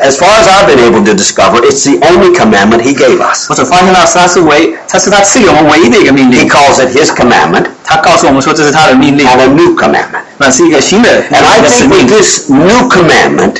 [0.00, 3.46] As far as I've been able to discover, it's the only commandment He gave us.
[3.50, 6.48] 我所发现到是他是唯，他是他赐给我们唯一的一个命 He 令。
[6.48, 10.22] calls it His commandment 他告诉我们说这是他的命令， and a new commandment.
[10.38, 13.56] 那是一个新的 And I 一个使 think 命 with。this new commandment,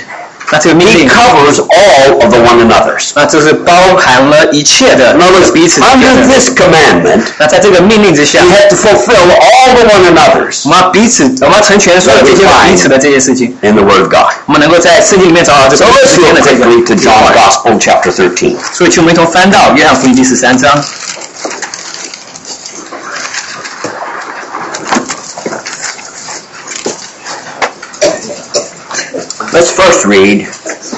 [0.53, 3.11] 那这个命 He 令， covers all of the one another's.
[3.15, 6.33] 那这是包含了一切的 Notice, 彼此之间 under 的。
[6.33, 13.55] this commandment, 那在这个命令之下 he，had to fulfill all the one another's 我们要彼此，我们要成全所有这些彼此的这些事情。
[13.61, 14.33] in the Word of God.
[14.47, 18.57] 我们能够在圣经里面找到这 So 个彼 let's 此之 go 间的这个 quickly to 计划 John's Gospel, chapter 13.
[18.73, 20.83] 所以，请我们一同翻到约翰福音第十三章。
[30.03, 30.39] Let's first read,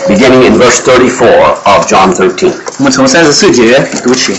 [0.08, 1.28] beginning in verse 34
[1.68, 2.50] of John 13.
[2.78, 4.32] 我们从三十四节读起。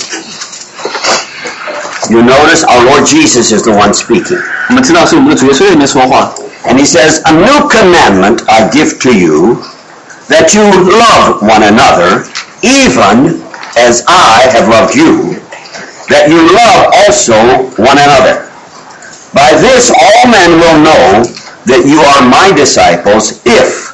[2.10, 4.42] You notice our Lord Jesus is the one speaking.
[4.70, 6.34] 我们知道是我们的主耶稣在里面说话。
[6.66, 9.62] And he says, A new commandment I give to you,
[10.30, 12.26] that you love one another,
[12.64, 13.44] even
[13.78, 15.38] as I have loved you,
[16.10, 17.36] that you love also
[17.78, 18.50] one another.
[19.34, 21.24] By this all men will know
[21.68, 23.85] that you are my disciples, if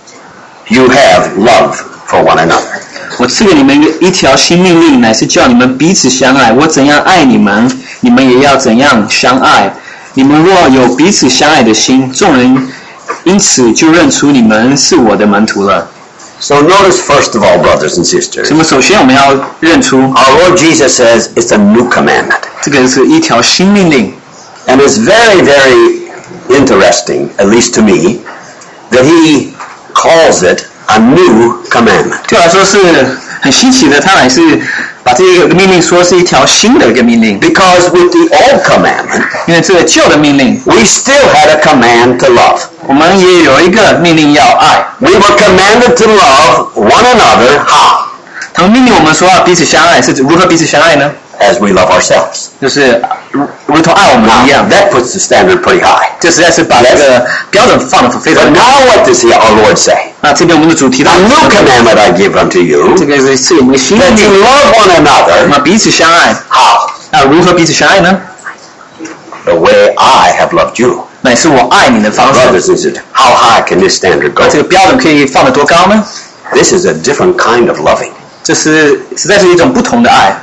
[0.71, 1.75] you have love
[2.07, 2.81] for one another.
[3.19, 6.51] 我赐给你们一条新命令，乃是叫你们彼此相爱。
[6.51, 7.69] 我怎样爱你们，
[8.01, 9.73] 你们也要怎样相爱。
[10.13, 12.67] 你们若有彼此相爱的心，众人
[13.23, 15.89] 因此就认出你们是我的门徒了。
[16.39, 21.57] So notice first of all, brothers and sisters, 那么，首先我们要认出， our Lord Jesus says it's a
[21.57, 22.41] new commandment.
[22.62, 24.13] 这个是一条新命令。
[24.67, 26.10] And it's very, very
[26.49, 28.19] interesting, at least to me,
[28.91, 29.50] that he
[30.01, 32.19] calls it a new commandment.
[32.27, 32.77] 对我来说是
[33.41, 34.41] 很稀奇的，他乃是
[35.03, 42.60] 把这个命令说是一条新的一个命令， Because with the old commandment, 因为这个旧的命令， we still had a command to love.
[42.86, 44.86] 我们也有一个命令要爱。
[44.99, 48.07] We were commanded to love one another, how?
[48.53, 51.12] 他们命令我们说要彼此相爱，是如何彼此相爱呢？
[51.39, 52.47] As we love ourselves.
[52.60, 54.69] 就是 如如同爱我们 Now, 一样。
[54.69, 56.10] that puts the standard pretty high.
[56.19, 58.62] 这实在是把这个标准放得非常 But 高。
[58.62, 60.13] now what does he, our Lord say?
[60.21, 65.12] 那这边我们的主提到 A，new commandment I give unto you, 这个是是我们新的 that 命 you 令， love one 那
[65.12, 66.33] another, 么彼此相爱。
[66.49, 66.89] how?
[67.12, 68.19] 那如何彼此相爱呢？
[69.45, 71.05] The way I have loved you.
[71.21, 72.39] 乃是我爱你的方式。
[72.39, 74.43] Brothers and sisters, how high can this standard go?
[74.43, 76.03] 那这个标准可以放得多高呢？
[76.53, 78.12] This is a different kind of loving.
[78.43, 80.36] 这是实在是一种不同的爱。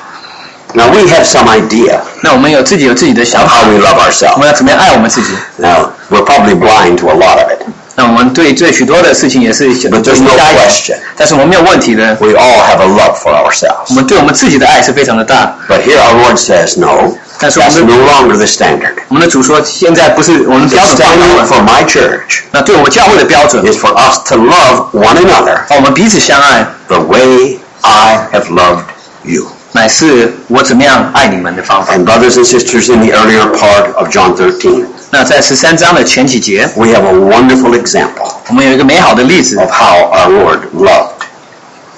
[0.73, 4.39] Now we have some idea 那我们有自己有自己的想 of 法， how we love 我 ourselves.
[4.39, 5.29] 们要怎么样爱我们自己？
[5.57, 7.59] Now we're probably blind to a lot of it.
[7.97, 10.97] 那我们对对许多的事情也是 But there's no 加一 question.
[11.17, 12.17] 但是我们没有问题的。
[12.21, 13.95] We all have a love for 我 ourselves.
[13.95, 15.57] 们对我们自己的爱是非常的大。
[15.69, 18.95] But here our Lord says, no, 但是我 that's 们 no 的 longer the standard.
[19.07, 21.47] 我们的主说，现在不是我们的 The 标准放高 standard 了。
[21.47, 28.27] for my church 那对我们教会的标准， is for us to love one another 让我们彼此相爱， the way I
[28.33, 28.83] have loved
[29.23, 29.47] you.
[29.73, 31.93] 乃是我怎么样爱你们的方法。
[31.95, 37.13] And brothers and sisters, in the earlier part of John 13, 那在十三章的前几节， we have a
[37.13, 41.25] wonderful example 我们有一个美好的例子， of how our Lord loved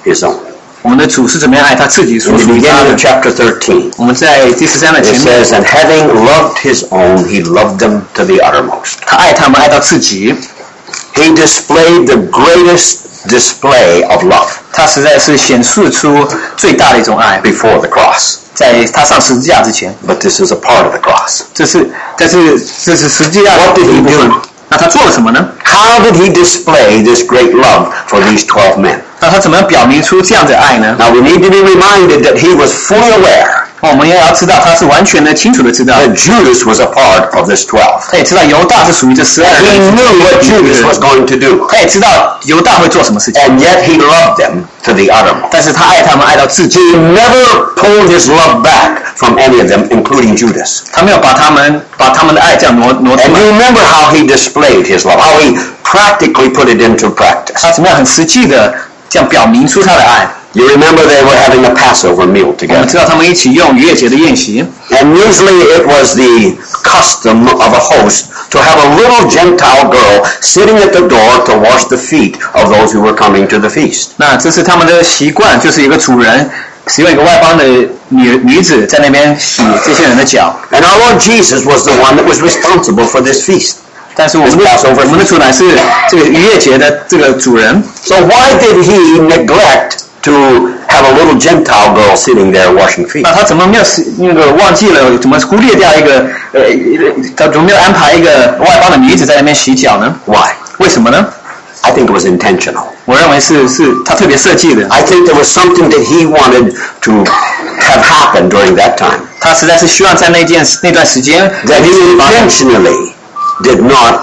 [0.05, 0.37] his own.
[0.83, 6.07] 我们的主是怎么样爱他自己 In 所 the 属于他 beginning 的 of。chapter 13, 我们在第十三的 it 前面， says, And having
[6.25, 8.99] loved his own, he loved them to the uttermost.
[9.05, 10.35] 他爱他们爱到自己，
[11.15, 18.37] He displayed the greatest display of love 他实在是显示出最大的一种爱， before the cross.
[18.55, 21.43] 在他上十字架之前， But this is a part of the cross.
[21.55, 24.35] 这是这是这是十字架 What 的 did 一 he 部分 do?。
[24.69, 25.49] 那他做了什么呢？
[25.65, 28.99] How did he display this great love for these 12 men?
[29.21, 30.97] 那他怎么样表明出这样的爱呢？
[30.99, 36.81] Now we need to be reminded that he was fully aware 我们也要知道，他是完全的清楚的知道， that Judas was
[36.81, 37.79] a part of this 12.
[38.11, 41.67] 他也知道犹大是属于这十二 He 人 knew what Judas was going to do.
[41.71, 45.49] 他也知道犹大会做什么事情， And yet he loved them to the uttermost.
[45.51, 50.81] 但是他爱他们爱到自己， He never pulled his love back from any of them, including Judas.
[50.93, 56.81] 他没有把他们把他们的爱这样挪挪出 And 来， you remember how he displayed his love, how he practically put it
[56.81, 57.61] into practice.
[57.61, 58.75] 他怎么样很实际的
[59.11, 60.29] 这样表明出他的爱。
[60.53, 62.87] You remember they were having a Passover meal 我们 together.
[62.87, 69.91] 知道他们一起用逾越节的宴席， And usually it was the custom of a host to have a little Gentile
[69.91, 73.59] girl sitting at the door to wash the feet of those who were coming to
[73.59, 74.13] the feast.
[74.17, 76.49] 那这是他们的习惯，就是一个主人
[76.87, 77.65] 使用一个外邦的
[78.09, 80.59] 女女子在那边洗这些人的脚。
[80.71, 83.75] And our Lord Jesus was the one that was responsible for this feast.
[84.15, 85.65] 但是我们的 Passover 我们的主乃是
[86.11, 90.33] 这个逾越节的这个主人， So why did he neglect to
[90.89, 93.23] have a little Gentile girl sitting there washing feet?
[93.23, 96.63] 那他怎么没有使那个忘记了，怎么忽略掉一个呃，
[97.37, 100.15] 他怎么没有安排一个外邦的女子在那边洗脚呢？
[100.25, 100.53] Why?
[100.79, 101.27] 为什么呢？
[101.83, 102.85] I think it was intentional.
[103.05, 107.13] 我认为是是他特别设计的， I think there was something that he wanted to
[107.81, 113.13] have happen during that time 他实在是希望在那件那段时间 that he intentionally
[113.63, 114.21] did not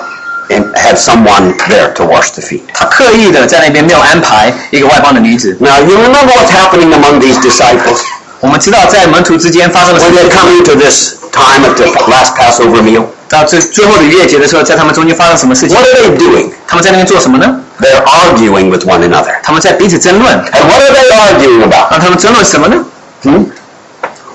[0.49, 2.61] and had someone there to wash the feet.
[2.73, 5.55] 他刻意的在那边没有安排一个外邦的女子。
[5.59, 7.99] Now, you remember what's happening among these disciples?
[8.39, 16.09] 我们知道在门徒之间发生了什 When 么 they're coming to this time at the last Passover meal, 到最最后的逾越节的时候，在他们中间发生什么事情 what？are
[16.09, 16.49] they doing?
[16.67, 17.61] 他们在那边做什么呢？
[17.79, 19.33] They're arguing with one another.
[19.41, 20.33] 他们在彼此争论。
[20.37, 21.87] And what are they arguing about?
[21.89, 22.75] 那他们争论什么呢？
[23.23, 23.45] Hmm?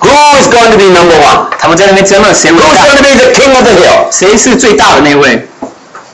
[0.03, 1.49] Who is going to be number one?
[1.59, 4.13] 他们在那边争论谁为 Who's 大 going，to be the king of the hill?
[4.13, 5.47] 谁是最大的那位？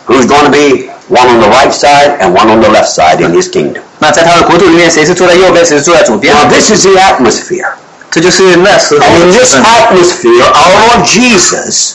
[0.07, 3.21] Who's going to be one on the right side and one on the left side
[3.21, 3.83] in his kingdom?
[3.99, 6.35] 那在他的国度里面，谁是坐在右边，谁是坐在左边？
[6.35, 7.69] Now, this is the atmosphere.
[8.11, 9.63] 这就是那时候 And in 的气 this 氛。
[9.63, 11.95] atmosphere, our Lord Jesus,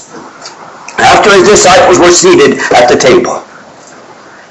[0.98, 3.42] after his disciples were seated at the table,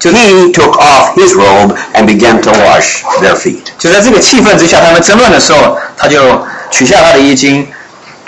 [0.01, 3.65] he took off his robe and began to wash their feet.
[3.77, 6.19] 就在这个气氛之下，他们争论的时候，他就
[6.73, 7.65] 取下他的衣襟，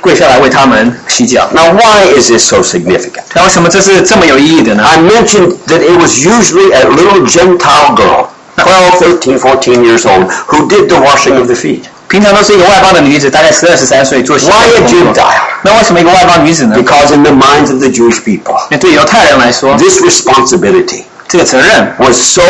[0.02, 1.50] 跪下来为他们洗脚。
[1.54, 3.24] Now, why is this so significant?
[3.34, 4.84] 那为什么这是这么有意义的呢？
[4.84, 10.30] I mentioned that it was usually a little Gentile girl, 12, 13, 14 years old,
[10.48, 11.84] who did the washing of the feet.
[12.08, 15.14] 平常都是一个外邦的女子，大概十二十三岁做洗脚 Why 的 a 工作。
[15.14, 15.42] Gentile?
[15.64, 16.76] 那为什么一个外邦女子呢？
[16.76, 22.42] Because in the minds of the Jewish people, 那对犹太人来说， this responsibility 这个责任， was so,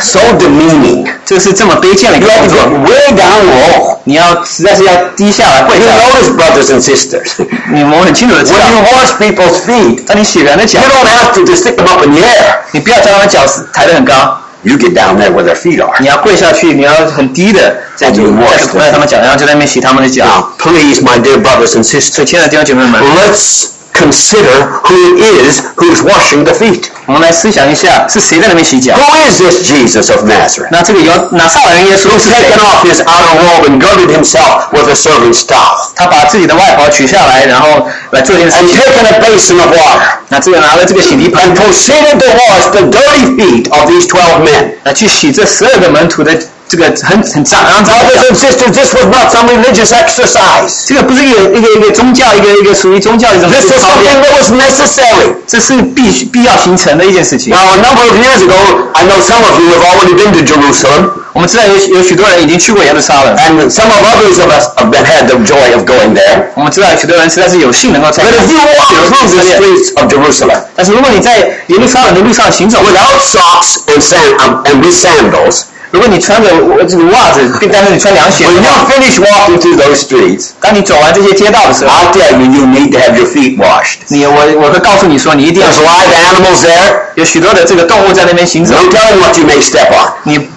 [0.00, 1.06] so demeaning.
[1.24, 3.98] 这是这么卑贱的一个 to 作，way down low.
[4.04, 6.02] 你要实在是要低下来跪 You 下来。
[6.04, 11.86] notice, brothers and sisters, 你我很清楚的知 you 道，wash people's feet, 当你洗人的脚 you，don't have to just stick them
[11.86, 12.56] up in the air.
[12.72, 13.40] 你不要将他们脚
[13.72, 15.94] 抬得很高，You get down there where their feet are.
[16.00, 20.24] 你要跪下去，你要很低的在 you wash 在在他们脚上，就在那边洗他们的脚。
[20.58, 26.85] Please, my dear brothers and sisters, 以，亲爱的弟兄姐妹们，let's consider who it is who's washing the feet.
[27.07, 28.93] 我们来思想一下，是谁在那边洗脚？
[28.93, 30.67] Who is this Jesus of Nazareth?
[30.71, 38.51] 那这个有拿撒勒人耶稣 Who's 是谁 taken？off his outer robe and girded himself with a servant's towel, 他把自己的外袍取下来，然后来做这件
[38.51, 38.79] and 事情。
[38.79, 44.43] taken a basin of water, 那这个拿了这个洗涤盆 and，proceeded to wash the dirty feet of these twelve
[44.43, 44.73] men.
[44.83, 46.37] 来去洗这十二个门徒的
[46.69, 48.27] 这个很很脏肮脏的 Brothers 脚。
[48.27, 50.85] and sisters, this was not some religious exercise.
[50.87, 55.35] 这个不是一个一个一个宗教，一个一个属于宗教的一种 This is 操 something 练， that was necessary.
[55.47, 58.57] 这是必须必要形成的一件事情 Now,。a number of years ago,
[58.93, 64.41] I know some of you have already been to Jerusalem, 我们知道有有许多人已经去过耶路撒冷， and some of others
[64.41, 66.47] of us have been, had the joy of going there.
[66.55, 69.59] 我们知道有许多人实在是有幸能够参 But 加 if you walk 有 through 以 the 色列。
[69.59, 76.49] streets of Jerusalem 但是如果你在耶路撒冷的路上行走， without socks and, sand, um, and with sandals, 如果你穿着
[76.85, 82.91] 这个袜子，并但是你穿凉鞋 when 的 you 话， finish walking through those streets, 当你走完这些街道的时候， I'll tell you, you need
[82.91, 83.99] to have your feet washed.
[84.09, 86.99] 你我我会告诉你说，你一定要 There's live animals there.
[87.15, 90.11] 有许多的这个动物在那边行走， No telling what you may step on.
[90.23, 90.47] 你不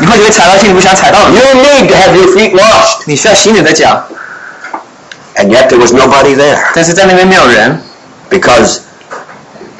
[0.00, 3.02] 你会觉得踩到去，你不想踩到的， You need to have your feet washed.
[3.04, 4.02] 你需要洗你的脚，
[5.36, 7.78] And yet there was nobody there 但是在那边没有人，
[8.30, 8.78] because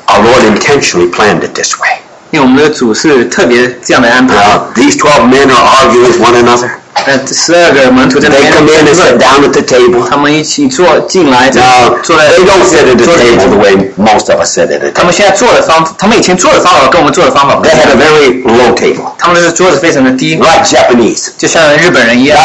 [0.06, 1.95] our Lord intentionally planned it this way.
[2.36, 4.34] 因为我们的主是特别这样的安排。
[4.36, 6.70] Now, these 12 men are arguing with one another.
[7.06, 10.08] 那十二个门徒在那 They 边 come in and sit down at the table.
[10.08, 14.56] 他们一起坐进来， Now, 坐在 they don't sit at the 坐在 table the way most of us
[14.56, 15.04] sit at a 他 table.
[15.06, 21.28] 们现在做的方，他们以前做的方法跟我们做的方法不一 They had a 样， very low table, 他们的桌子非常的低， like Japanese.
[21.38, 22.38] 就像日本人一样。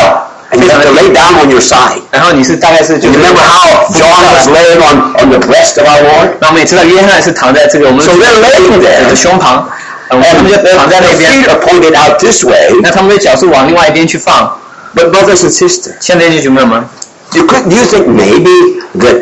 [0.50, 2.00] And you have to lay down on your side.
[2.10, 6.30] 然后你是大概是就 You 是 remember how John was laying on, on the breast of our Lord?
[6.40, 9.14] 那我们也知道约翰是躺在这个我们 So they're laying 的 there.
[9.14, 9.70] 胸旁，
[10.12, 12.70] 呃他 And 们就躺在那 their 边 feet，are pointed out this way.
[12.82, 14.58] 那他们的脚是往另外一边去放。
[14.96, 16.84] But brothers and sisters, 现在就姐妹们，
[17.34, 19.22] you could, do you think maybe that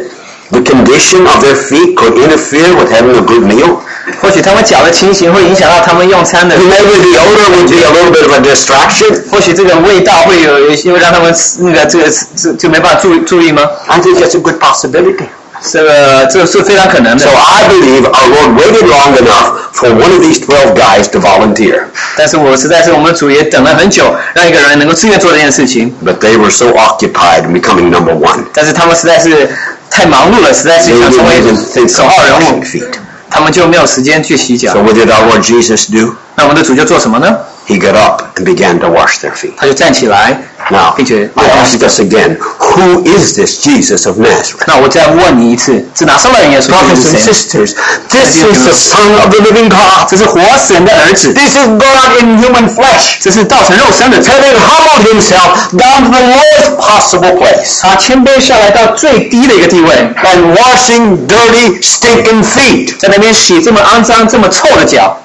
[0.52, 3.80] the condition of their feet could interfere with having a good meal?
[4.22, 9.24] 或许他们脚的情形会影响到他们用餐的， Maybe the odor would be a little bit of a distraction.
[9.32, 13.64] 或许这个味道会有有些会让他们那个这个这就没办法注意注意吗？
[13.88, 15.26] I think that's a good possibility.
[15.72, 21.20] 这个这个是非常可能的 So。I believe our Lord waited long enough for one of these 12 guys to
[21.20, 21.86] volunteer.
[22.18, 28.44] 但是我实在是我们主也等了很久，让一个人能够自愿做这件事情， But they were so occupied in becoming number one.
[28.54, 29.50] 但是他们实在是
[29.90, 32.94] 太忙碌了，实在是 They 想成 didn't 为 even think 首 of 号人 washing 物， feet.
[33.30, 36.16] 他们就没有时间去洗脚 So。what did our Lord Jesus do?
[36.36, 37.36] 那我们的主就做什么呢？
[37.68, 39.54] He got up and began to wash their feet.
[39.58, 40.40] 他就站起来，
[40.72, 44.64] Now, 并且 I ask us again, who is this Jesus of Nazareth?
[44.66, 47.34] 那我再问你一次，是拿撒勒人耶稣究 Brothers 竟 and 是谁？
[47.34, 47.76] sisters,
[48.10, 50.10] this is the Son of the living God.
[50.10, 53.18] 这是活神的儿子， This is God in human flesh.
[53.22, 62.44] 这是道成肉身的， Having humbled himself down to the lowest possible place 他谦卑下来到最低的一个地位， and washing dirty, stinking
[62.44, 62.98] feet.
[62.98, 65.16] 在那边洗这么肮脏、这么臭的脚，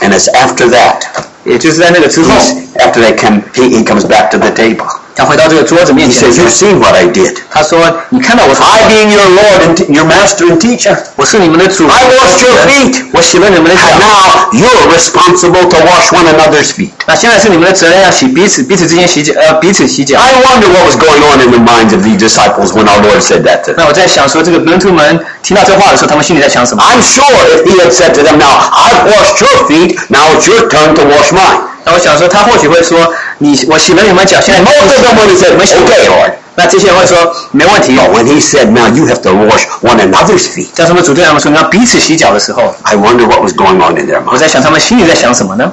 [0.00, 1.02] And it's after that,
[1.45, 1.79] it, Just
[2.13, 4.85] two weeks after they come, he comes back to the table.
[5.18, 7.36] 他回到这个桌子面 He 前的 says, 时 you 候， see what I did.
[7.50, 10.96] 他说：“你看到我所 I being your Lord and t- your master and teacher.
[11.14, 13.04] 我是你们的主， I washed your feet.
[13.12, 13.82] 我洗了你们的脚。
[13.82, 16.90] And now you're responsible to wash one another's feet.
[17.06, 20.18] 那现在是你们的责任，要洗彼此彼此之间洗脚，呃，彼此洗脚。
[20.18, 23.22] I wonder what was going on in the minds of these disciples when our Lord
[23.22, 23.74] said that to them.
[23.76, 26.82] 那我在想说，这个门徒们听到这话的时候，他们心里在想什么？
[26.82, 27.22] I'm sure
[27.54, 30.94] if he had said to them, now I've washed your feet, now it's your turn
[30.96, 31.60] to wash mine.
[31.86, 36.32] 那我想说，他或许会说：“ 你我洗了你们脚，现在 And 你 most of them would have said, 你们洗 okay, Lord.
[36.56, 37.96] 那这些人会说：“没问题。
[37.96, 43.26] But when he said, now you have to wash one another's feet, ”但是我们主对他们说：“你要彼此洗脚的时候， I wonder
[43.26, 44.38] what was going on in their 我 minds.
[44.38, 45.72] 在想他们心里在想什么呢？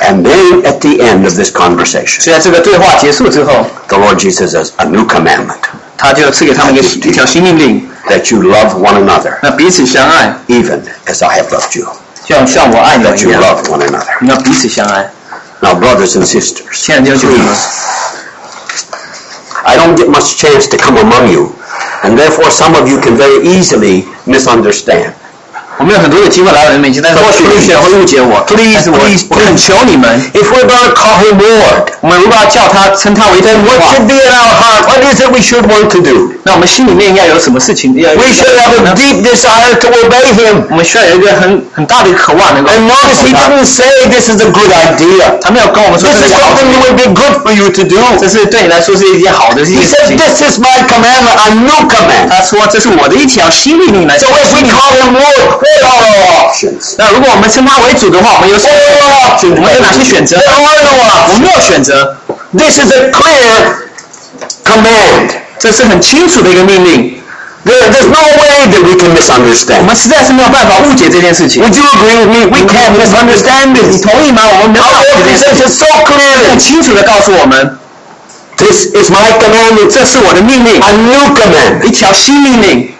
[0.00, 5.04] And then at the end of this conversation, 所以在这个对话结束之后， the Lord Jesus says, a new
[5.06, 5.58] commandment,
[5.98, 11.86] 他就赐给他们一个一条新命令， that you love one another, 那彼此相爱， even as I have loved you.
[12.24, 14.06] 就像像我爱你们 That 一 you 样， love one another.
[14.20, 15.10] 你要彼此相爱。
[15.63, 17.61] now, brothers and sisters, please,
[19.65, 21.55] I don't get much chance to come among you,
[22.03, 25.15] and therefore some of you can very easily misunderstand.
[25.78, 28.44] 我们有很多的机会来到你们面前，但是或许有些人会误解我。
[28.46, 30.04] Please, 但是我 please, 我恳求你们，
[30.34, 34.28] If we're going to call him Lord, 我们如果要叫他称他为主 then 的 what 话， should be in
[34.28, 34.82] our heart?
[34.92, 36.34] What is it we should want to do?
[36.44, 40.68] 那我们心里面要有什么事情要 We should have a deep desire to obey him.
[40.68, 45.40] 我们需要有一个很很大的渴望能够 And notice he 顺从他 didn't say this is a good idea.
[45.40, 47.96] 他没有跟我们说 This 这 is 是好 something that would be good for you to do.
[48.20, 50.16] 这是对你来说是一件好的一 He 件事 says, 情。
[50.18, 52.28] this is my commandment, a new command.
[52.28, 56.94] 他说这是我的一条新命令来 So if we call him Lord, what are our options?
[56.98, 58.82] 那如果我们称他为主的话，我们有什 What 么？
[58.84, 59.54] are our options?
[59.56, 61.32] 我们有哪些选择 There？are no 我 options.
[61.32, 62.16] 们没有选择，
[62.56, 63.88] This is a clear
[64.64, 65.30] command.
[65.58, 67.16] 这是很清楚的一个命令。
[67.62, 69.82] There, there's no way that we can 我 misunderstand.
[69.84, 71.62] 们实在是没有办法误解这件事情。
[71.62, 72.46] Would you agree with me?
[72.46, 74.00] We can't misunderstand 你 this.
[74.02, 74.42] 同意吗？
[74.50, 75.86] 我们没有 Our 办法误 Lord 解这件 says 事 it 情。
[75.86, 76.58] so 很 clearly.
[76.58, 77.78] 清楚的告诉我们，
[78.56, 79.92] This is my commandment.
[79.92, 81.84] 这是我的命令， A new commandment.
[81.84, 82.93] 一条新命令，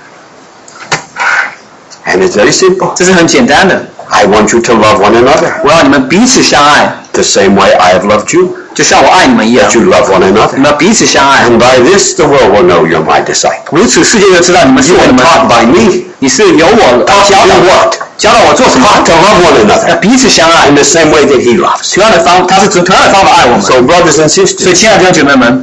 [2.06, 2.92] And it's very simple.
[2.96, 3.86] 这是很简单的。
[4.08, 8.56] I want you to love one another 我要你们彼此相爱， the same way I have loved you.
[8.74, 10.56] 就像我爱你们一样 That。you love one 你 another.
[10.56, 13.70] 们要彼此相爱， And by this the world will know you're my disciple.
[13.72, 15.30] 如此世界就知道你们是 You 我的 are 门徒。
[15.30, 17.94] taught by me 你是由我 Taught 教 to 导 do 我 what?
[18.18, 18.86] 教导我做什么？
[18.88, 21.94] Taught to love one 要 another 彼此相爱 in，the same way that he loves.
[21.94, 23.62] 同样的方，他是同样的方法爱我们。
[23.62, 25.62] So brothers and 所以， sisters, 亲爱的弟兄姐妹们，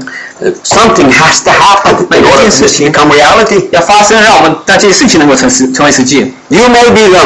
[0.63, 3.67] something has to happen in order for this to become reality.
[3.71, 6.33] 要发生，让我们让这些事情能够成实成为实际。
[6.49, 7.23] You may be the,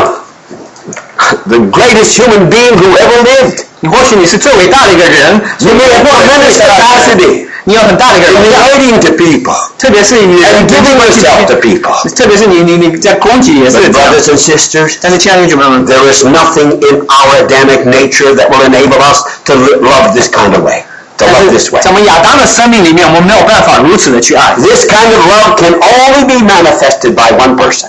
[1.47, 3.65] the greatest human being who ever lived.
[3.81, 10.97] 你或许你是最伟大的一个人， You may have tremendous capacity 你有很大的一个 in 荣耀， relating to people 特别是你 and giving
[10.97, 12.09] yourself to people.
[12.15, 14.13] 特别是你你你在供给也是 But 这样。
[14.13, 19.21] brothers and sisters, 但是，亲爱的弟兄姐妹们， there is nothing in our Adamic nature that will enable us
[19.45, 20.83] to li- love this kind of way,
[21.17, 21.81] to 但 love 是 this way.
[21.81, 27.87] 在我们亚当的生命里面，我们没有办法如此的去爱， This kind of love can only be manifested by one person.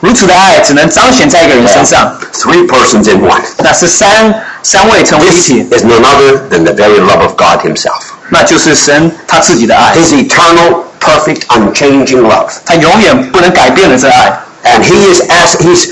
[0.00, 3.40] 如此的爱只能彰显在一个人身上， Three persons in one.
[3.58, 8.00] 那是三三位成为一 This 体， is none other than the very love of God himself.
[8.28, 12.48] 那就是神他自己的爱， His eternal, perfect, unchanging love.
[12.64, 14.38] 他永远不能改变的这爱。
[14.64, 15.88] And he is as he's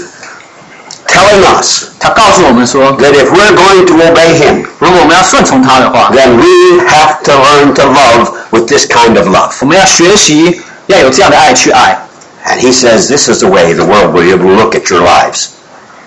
[1.08, 7.32] telling us 他告诉我们说， that if we're going to obey him, 如果我们要顺从他的话， then we have to
[7.32, 9.52] learn to love with this kind of love.
[9.60, 11.98] 我们要学习要有这样的爱去爱，
[12.46, 14.90] And he says this is the way the world will be able to look at
[14.90, 15.46] your lives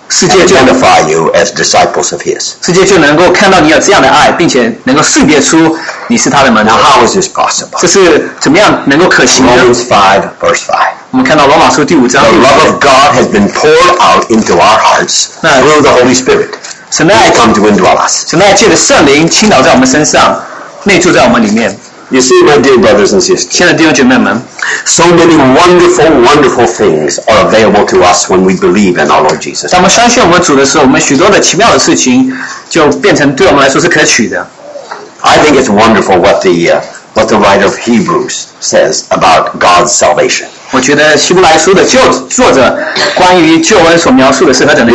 [0.10, 2.54] 世 and 界就 identify you as disciples of his.
[2.62, 5.76] 世界就能够看到你有这样的爱，并且能够识别出
[6.08, 7.80] 你是他的门徒 Now,。how is this possible?
[7.82, 9.52] 这是怎么样能够可行呢？
[9.58, 10.78] Romans 5, verse 5.
[11.12, 16.50] 我们看到罗马书第五章 The，love of God has been poured out into our hearts through the Holy Spirit.
[16.92, 18.30] 神的爱 He come to indwell us.
[18.30, 20.42] 神的爱借着圣灵倾倒在我们身上，
[20.84, 21.78] 内住在我们里面。
[22.10, 24.42] You see, my dear brothers and sisters, 亲爱的弟兄姐妹们，
[24.86, 29.40] so many wonderful, wonderful things are available to us when we believe in our Lord
[29.42, 29.70] Jesus.
[29.72, 32.32] 当我们相信我们主的时候，我们许多的奇妙的事情
[32.70, 34.48] 就变成对我们来说是可取的。
[35.20, 36.82] I think it's wonderful what the uh,
[37.14, 40.48] what the writer of Hebrews says about God's salvation.
[40.73, 42.01] 我觉得希伯来书的作
[42.31, 42.77] 作者
[43.15, 44.93] 关于旧恩所描述的是何等的。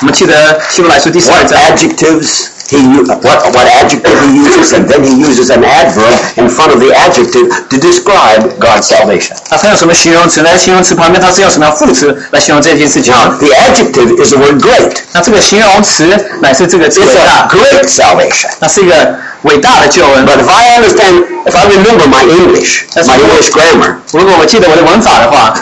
[0.00, 1.60] 我们记得希伯来书第十二章。
[1.60, 2.46] Adjectives?
[2.69, 6.73] he u- what what adjective he uses, and then he uses an adverb in front
[6.73, 9.35] of the adjective to describe God's salvation.
[9.49, 10.57] 他他用什么形容词呢？
[10.57, 13.37] 形容词旁边他是用什么样副词来形容这件事情 Now, 呢？
[13.39, 14.97] the adjective is the word great.
[15.13, 16.07] 那这个形容词
[16.41, 18.47] 乃是这个 It's 伟 a 大， great salvation.
[18.59, 20.25] 那是一个伟大的救恩。
[20.25, 23.29] But if I understand, if I remember my English, That's my good.
[23.29, 25.53] English grammar, 如果我记得我的文法的话，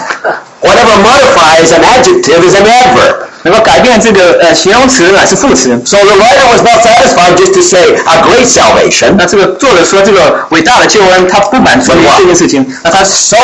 [0.61, 3.15] whatever modifies an adjective is an adverb.
[3.47, 5.69] 能够改变这个呃形容词乃是副词。
[5.85, 13.37] So the writer was not satisfied just to say a great salvation, 那这个作者说这个伟大的救恩，他不满足于这件事情，那他 so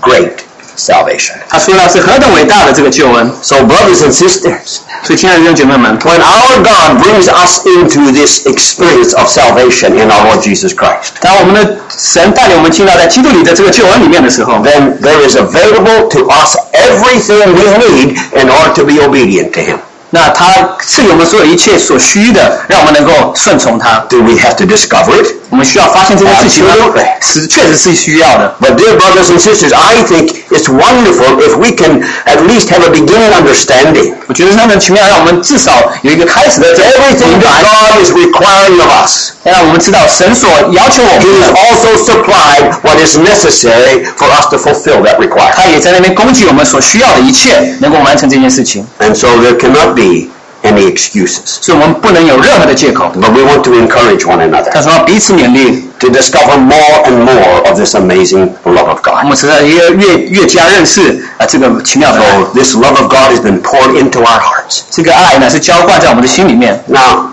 [0.00, 0.30] great
[0.78, 1.34] salvation.
[1.48, 3.32] 他说到是何等伟大的这个救恩。
[3.42, 9.92] So brothers and sisters, 所以，亲爱的弟兄姐妹们， when our God brings us into this experience of salvation
[9.94, 18.16] in our Lord Jesus Christ, 当我们的神带领我们进到在基督里的这个救恩里面的时候， then there is available to us everything we need
[18.32, 19.78] in order to be obedient to Him.
[20.10, 20.46] 那他
[20.80, 23.98] 赐给我们所有一切所需的，让我们能够顺从他。
[24.08, 25.26] Do we have to discover it?
[25.50, 27.06] 我们需要发现这件事情吗 Absolutely.？
[27.20, 28.54] 是，确实是需要的。
[28.60, 32.82] But dear brothers and sisters, I think it's wonderful if we can at least have
[32.84, 34.14] a beginning understanding.
[34.26, 35.72] 我觉得他们奇妙，让我们至少
[36.02, 42.04] 有一个开始的这 Everything 明 that 白， God is requiring of us, 让我们知道神所要求我 He 们 has 的， also
[42.04, 45.54] supplied what is necessary for us to fulfill that requirement.
[45.54, 48.84] 他也在那边供给我们所需要的一切，能够完成这件事情。
[48.98, 50.28] And so there cannot be
[50.62, 51.58] any excuses.
[51.60, 57.78] 所以我们不能有任何的借口， But we want to encourage one another 但是要彼此勉励， to discover more and more of
[57.78, 59.24] this amazing love of 我 God.
[59.28, 64.80] 们实在越越越加认识啊这个奇妙的爱， So this love of God has been poured into our hearts.
[64.90, 66.82] 这个爱呢是浇灌在我们的心里面。
[66.86, 67.30] Now,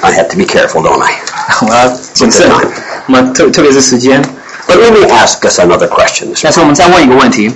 [0.00, 1.12] I have to be careful, don't I?
[1.66, 2.50] 我要谨慎，
[3.06, 4.22] 我们特特别是时间。
[4.66, 6.32] But let me ask us another question.
[6.32, 7.52] this 但是我们再问一个问题：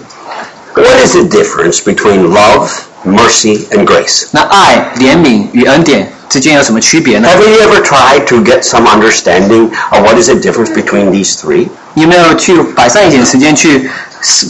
[0.75, 2.69] What is the difference between love,
[3.05, 4.25] mercy, and grace?
[4.31, 7.29] 那爱、怜悯与恩典之间有什么区别呢？
[7.29, 11.37] Have you ever tried to get some understanding of what is the difference between these
[11.37, 11.69] three?
[11.95, 13.89] 你有没有去摆上一点时间去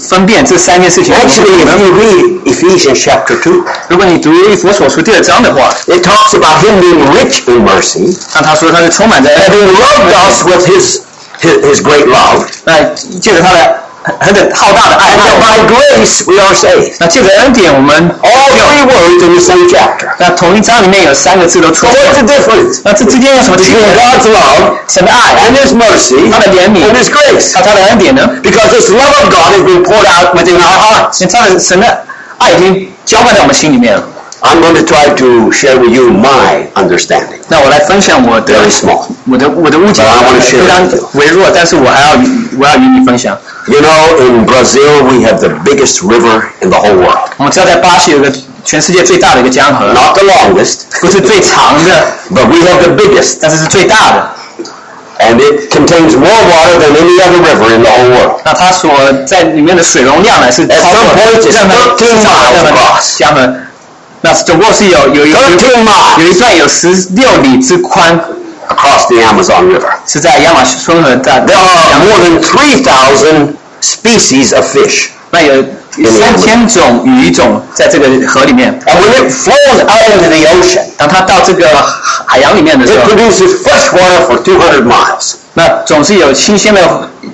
[0.08, 1.14] 分辨这三件事情？
[1.14, 7.64] Actually, if you read Ephesians chapter 2, 如果你读以弗所书第二章的话， it talks about him being rich in
[7.64, 11.00] mercy, 那他说他是充满着恩 having loved us with his,
[11.40, 12.82] his, his great love, 那
[13.20, 16.94] 借着他的 很很的浩大的爱 and that 爱， by grace we are saved.
[17.00, 20.08] 那借着恩典，我们 All three words in the same chapter.
[20.18, 23.96] 那同一章里面有三个字都出 So 现 what's the difference 那这之间有什么区 between 别？
[23.96, 27.54] God's love 神的爱 and his mercy 他的怜悯 and his grace?
[27.56, 28.22] 和他的恩典呢？
[28.42, 31.20] Because this love of God has been poured out within our hearts.
[31.20, 32.04] 因为他的神的
[32.38, 34.02] 爱已经浇灌在我们心里面了。
[34.42, 37.40] I'm going to try to share with you my understanding.
[37.48, 39.06] 那我来分享我的 Very small.
[39.30, 41.08] 我的我的误解 But I wanna share 非常 with you.
[41.14, 43.36] 微弱，但是我还要与我要与你分享。
[43.66, 47.30] You know, in Brazil, we have the biggest river in the whole world.
[47.38, 48.30] 我们知道在巴西有个
[48.64, 53.38] 全世界最大的一个江河， Not the longest, 不是最长的， but we have the biggest.
[53.40, 54.30] 但是是最大的。
[55.18, 58.40] And it contains more water than any other river in the whole world.
[58.44, 58.92] 那它所
[59.26, 63.18] 在里面的水容量呢是 At 超 some 过 point it's 任何 13至少 miles 任何 across.
[63.18, 63.52] 江河。
[64.21, 68.19] 那总共是有有有有13 miles 有一段有十六里之宽
[68.69, 69.91] ，across the Amazon River.
[70.05, 75.07] 是在亚马逊河在 There are more than three thousand species of fish.
[75.31, 75.63] 那有
[76.10, 78.78] 三千种鱼种在这个河里面。
[78.86, 81.66] And when it flows out into the ocean, 当它到这个
[82.26, 85.34] 海洋里面的时 it 候， produces fresh water for 200 miles.
[85.54, 86.82] 那总是有新鲜的，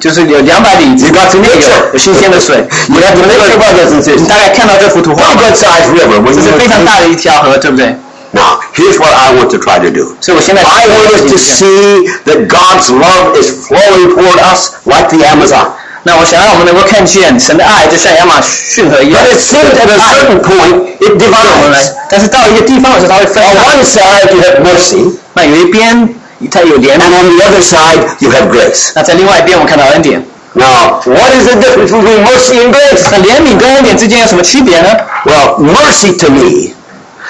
[0.00, 1.92] 就是有两百里之 You got to 内 make 有 sure.
[1.92, 2.57] 有新鲜的水。
[2.88, 4.26] You have to make your brothers and 你 sisters.
[4.28, 5.42] 大概看到这幅图画 What a 吗？
[5.48, 6.20] good sized river.
[6.22, 7.96] When 这 you 是非常 look- 大的一条河，对不对？
[8.34, 10.14] Now, here's what I want to try to do.
[10.22, 15.26] 所以我现在 I want us to see that God's love is flowing toward us like the
[15.26, 15.66] Amazon.
[16.05, 21.92] 那我想让我们能够看见神的爱，就像亚马逊河一样 But。it seems at a certain point it 我们来 divides.
[22.11, 23.62] 但是到一个地方的时候，它会分 On 开。
[23.70, 26.09] one side you have mercy, 那有一边
[26.50, 28.90] 它有怜 and 悯， on the other side you have grace.
[28.94, 30.24] 那在另外一边我们看到恩典。
[30.55, 33.07] Now, what is the difference between mercy and grace?
[33.11, 34.88] 那怜悯跟恩典之间有什么区别呢？
[35.24, 36.74] Well, mercy to me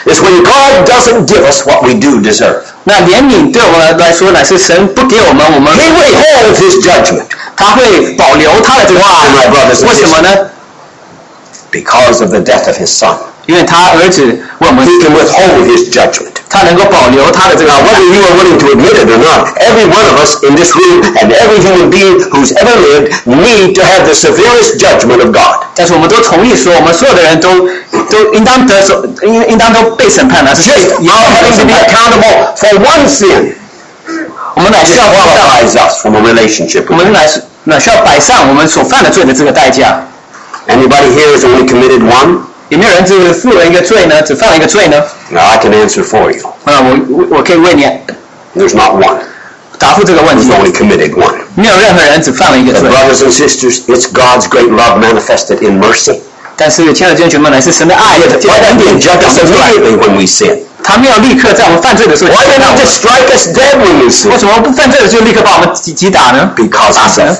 [0.07, 2.63] is when God doesn't give us what we do deserve.
[2.85, 7.23] 那怜悯对我们来说乃是神不给我们，我们 He withholds His judgment
[7.57, 10.29] 他会保留他的这个 Why, my brothers and 为什么呢？
[11.71, 13.15] because of the death of His Son.
[13.47, 16.31] 因为他儿子为我们 He can withhold His judgment.
[16.49, 20.37] 他能够保留他的这个 Now, whether you are willing to admit it or not, every one of us
[20.45, 24.79] in this room and every human being who's ever lived need to have the severest
[24.79, 25.65] judgment of God.
[25.75, 27.49] 但是我们都同意说，我们所有的人都
[28.11, 33.55] 都应当得手，应应当都被审判了，是 Just 最 our having to be accountable for one sin
[34.57, 37.13] 我们乃需要摆上， qualifies us from a relationship 我 with 们 Him.
[37.13, 40.03] 乃是乃需要摆上我们所犯的罪的这个代价。
[40.69, 42.39] Anybody here has only committed one?
[42.69, 44.23] 有没有人只负了一个罪呢？
[44.23, 44.97] 只犯了一个罪呢？
[45.31, 46.43] Now, I can answer for you.
[46.65, 47.85] 啊，我我我可以为你
[48.57, 49.17] There's not one.
[49.79, 50.53] 答复这个问 You've 题。
[50.53, 51.35] only committed one.
[51.55, 56.21] 没有任何人只犯了一个 But 罪， brothers and sisters, it's God's great love manifested in mercy.
[56.57, 59.73] 但是亲爱的弟兄姐妹，乃是神的爱 Why 借着恩 didn't 典 He judge 表 us 现出来。
[59.73, 60.59] immediately when we sin?
[60.85, 64.39] 他没有立刻在我们犯罪的时候 Why 击 didn't 打我 He 们 just strike us dead when we 为 sin?
[64.39, 66.53] 什么不犯罪的时候立刻把我们击击打呢？
[66.57, 67.37] Because 打 of, 死呢？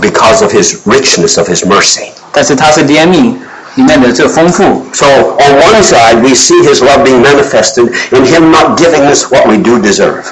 [0.00, 2.10] because of His richness of His mercy.
[2.32, 3.34] 但是他是怜悯
[3.76, 4.86] 里面的这个丰富。
[4.92, 9.24] So on one side, we see his love being manifested in him not giving us
[9.30, 10.22] what we do deserve.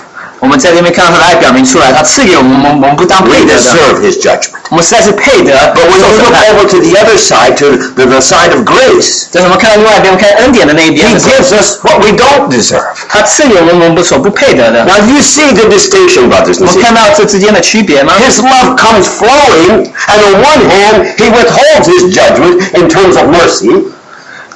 [0.41, 4.51] 我们在这边看到他的爱表明出来，他赐给我们，我们我们不当 We 配得的， deserve his judgment.
[4.71, 6.55] 我们实在是配得 But when 受 you 审 look 判。
[6.55, 11.63] over to the other side, to the, the side of grace, 但是我们看到另外一边，我们看恩典的那一 he 边的时候， gives
[11.63, 12.85] us what we don't deserve.
[13.09, 14.85] 他赐给我们我们所不配得的。
[14.85, 16.97] Now you see the distinction, brothers 我 and 们看 sisters.
[16.97, 18.13] 到这之间的区别吗？
[18.21, 23.29] His love comes flowing, and on one hand, he withholds his judgment in terms of
[23.31, 23.85] mercy,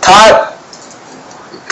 [0.00, 0.12] 他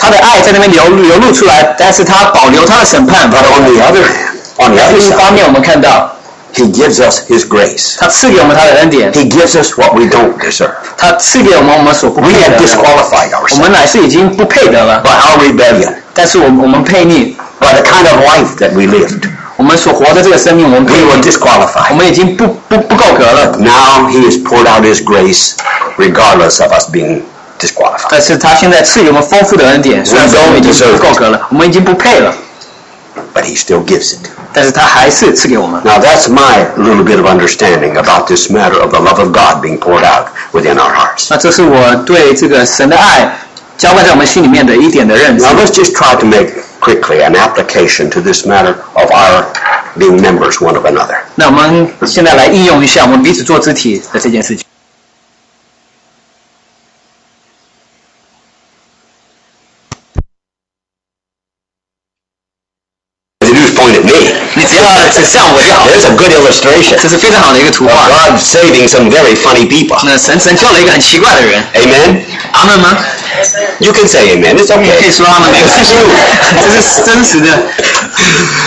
[0.01, 3.29] 他的爱在那边流流露出来，但是他保留他的审判。
[3.31, 6.11] but on the other hand, on the 但 other 是另一方 side, 面，我们看到
[6.53, 7.95] he gives us his grace.
[7.99, 10.71] 他赐给我们他的恩典， He gives us what we don't deserve.
[10.97, 12.65] 他赐给我们我们所不 We 配 have 得的。
[12.67, 18.83] disqualified 我 ourselves 们乃是已经不配得了， by our rebellion, 但是我们我们配逆， by the kind of life that we
[18.83, 19.29] lived.
[19.55, 21.95] 我们所活的这个生命，我们配 We 逆 were 我 disqualified.
[21.95, 23.57] 们已经不不不够格了。
[23.57, 25.53] Now he has poured out his grace
[25.97, 27.21] regardless of us being
[27.61, 28.07] disqualified.
[28.09, 32.33] 但是他现在赐予我们丰富的恩典，虽然说我们已经不够格了，我们已经不配了，
[33.33, 34.29] But he still gives it.
[34.53, 35.81] 但是他还是赐给我们。
[35.83, 39.61] Now that's my little bit of understanding about this matter of the love of God
[39.61, 41.27] being poured out within our hearts.
[41.29, 43.37] 那这是我对这个神的爱
[43.77, 49.45] 浇灌在我们心里面的一点的认知 Now。let's just try to make quickly an application to this matter of our
[49.97, 51.17] being members one of another.
[51.35, 54.65] 那我们现在来应用一下我们彼此做肢体的这件事情。
[65.11, 68.07] 你只要指向我就好， There's a good illustration 这是非常好的一个图 of 画。
[68.07, 69.97] God saving some very funny people.
[70.03, 72.21] 那神拯救了一个很奇怪的人， Amen?
[72.51, 72.97] 阿门吗？
[73.79, 74.55] You can say amen.
[74.57, 75.11] It's 可以 okay.
[75.15, 77.49] 说 阿门，没有关系 It's，这是真实的。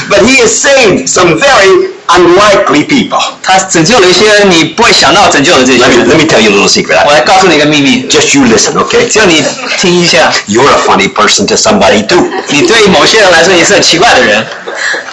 [0.08, 3.20] But he has saved some very unlikely people.
[3.42, 6.08] 他拯救了一些你不会想到拯救的这些 Let me, 人。
[6.08, 7.04] let me tell you a little secret.
[7.06, 9.08] 我来告诉你一个秘密， Just you listen, okay?
[9.08, 9.42] 只要你
[9.80, 12.24] 听一下， You're a funny person to somebody too.
[12.48, 14.46] 你对某些人来说也是很奇怪的人。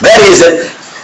[0.01, 0.53] That is that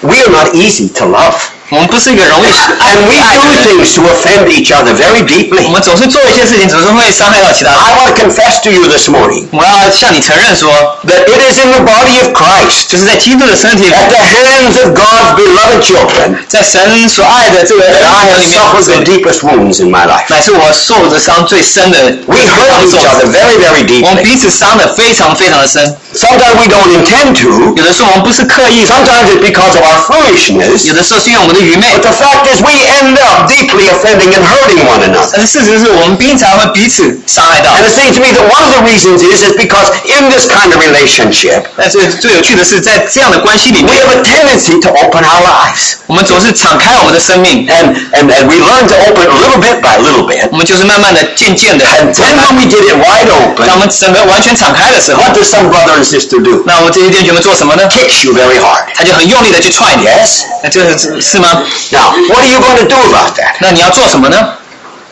[0.03, 1.58] we are not easy to love.
[1.70, 2.46] 我们不是一个容易
[2.80, 5.72] 爱 And we 爱的 do 人， things to offend each other very 我 deeply.
[5.72, 7.80] 们总是做一些事情，总是会伤害到其他人。
[7.80, 10.70] I want to confess to you this morning 我要向你承认说，
[11.08, 15.82] that it is in the body of Christ, 就是在基督的身体里， at the hands of God's beloved
[15.82, 20.26] children, 在神所爱的这个 that I 人 have 里 suffered the 面， deepest wounds in my life.
[20.28, 21.98] 乃是我受的伤最深的。
[22.28, 24.24] We hurt each other very, very 我们 deeply.
[24.24, 25.96] 彼此伤的非常非常的深。
[26.14, 27.74] Sometimes we don't intend to.
[27.76, 30.86] 有的时候我们不是刻意， Sometimes it's because of our foolishness.
[30.86, 35.30] 有的时候是因为我们的 愚昧 But。the fact is we end up deeply offending and hurting one another.
[35.34, 40.48] 但是事实是我们经常会彼此伤害到 And。it seems to me that one of the reasons is is because in this
[40.48, 45.96] kind of relationship, 但是最有趣的是，在这样的关系里 we 面， have a tendency to open our lives.
[46.08, 50.48] 我们总是敞开我们的生命， And, and, and we learn to open it little bit by little bit.
[50.52, 56.00] 我们就是慢慢的、渐渐的， And then when we get it wide 当我 open, 们整个完全敞开的时候， what does some brother
[56.00, 56.64] and sister do?
[56.66, 57.84] 那我们这些弟兄姐妹做什么呢？
[57.90, 58.84] Kicks you very hard.
[58.96, 60.44] 他就很用力的去踹你， Yes?
[60.64, 61.47] 那这是是吗？
[61.92, 63.56] Now, what are you going to do about that?
[63.60, 64.38] 那你要做什么呢？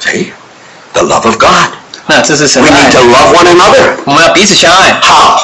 [0.03, 0.31] See?
[0.93, 1.71] The love of God.
[2.07, 3.95] 那这是神 We 的 need 爱 to，love one another.
[4.05, 4.99] 我们要彼此相爱。
[5.01, 5.39] How?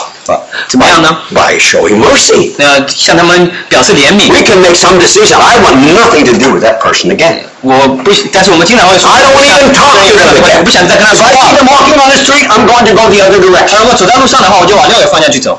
[0.68, 1.18] 怎么样呢？
[1.32, 2.52] By showing mercy.
[2.58, 4.28] 那要向他们表示怜悯。
[4.30, 5.40] We can make some decision.
[5.40, 7.40] I want nothing to do with that person again.
[7.62, 10.64] 我不，但是我们经常会说， I don't even talk to them 我 again.
[10.66, 13.24] 不想再跟他 If 说 I 话 see。them walking on the street, I'm going to go the
[13.24, 13.80] other 他 direction.
[13.80, 15.58] 如果走在路上的话，我就往另外一个方向去走。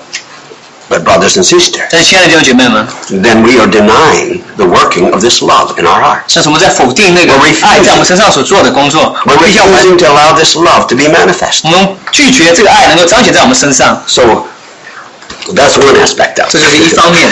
[0.93, 5.85] But brothers and sisters, 但是亲爱的弟兄姐妹们， then we are denying the working of this love in
[5.85, 6.23] our hearts.
[6.29, 7.67] 像是我们在否定那个 We're refusing.
[7.67, 11.61] 爱在我们身上所做的工作，我 We're 们必须要完， refusing to allow this love to be manifest.
[11.65, 14.23] 我们拒绝这个爱能够彰显在我们身上， So
[15.53, 16.97] that's one aspect of 这就是一 it.
[16.97, 17.29] 方面。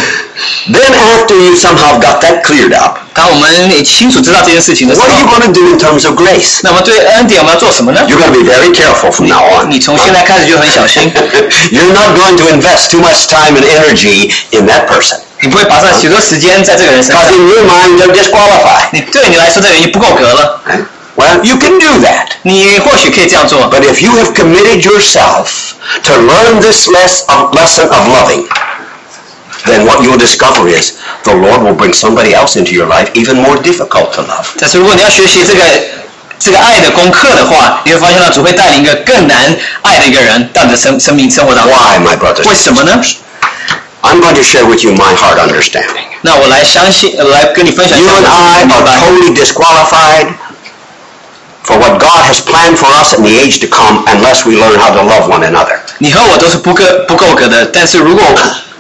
[0.69, 5.53] Then after you somehow got that cleared up, 当我们也清楚知道这件事情的时 what are you 候， going to
[5.53, 6.59] do in terms of grace?
[6.63, 8.01] 那么对恩典我们要做什么呢？
[8.09, 9.71] You're going to be very careful from now on.
[9.71, 11.11] 你从现在开始就很小心，
[11.71, 15.19] You're not going to invest too much time and energy in that person.
[15.41, 18.89] 你不会把上许多时间在这个人身 Because 上， in your mind, they're disqualified.
[18.93, 20.61] 你对你来说这个人已经不够格了。
[21.17, 22.27] Well, you can do that.
[22.43, 25.47] 你或许可以这样做， But if you have committed yourself
[26.03, 28.47] to learn this less of, lesson of loving,
[29.65, 33.37] then what you'll discover is the Lord will bring somebody else into your life even
[33.37, 34.47] more difficult to love.
[34.59, 35.63] 但是如果你要学习这个
[36.39, 41.73] 这个爱的功课的话，你会发现到主会带领一个更难爱的一个人到你的生生命生活当中。
[41.73, 42.47] Why, my brothers?
[42.49, 43.01] 为什么呢？
[44.03, 46.05] I'm going to share with you my heart understanding.
[46.21, 48.99] 那我来相信，呃来跟你分享一 You 下我 and 的 I 明 are 白。
[48.99, 50.27] totally disqualified
[51.65, 54.79] for what God has planned for us in the age to come unless we learn
[54.79, 55.79] how to love one another.
[55.99, 58.23] 你和我都是不够不够格的，但是如果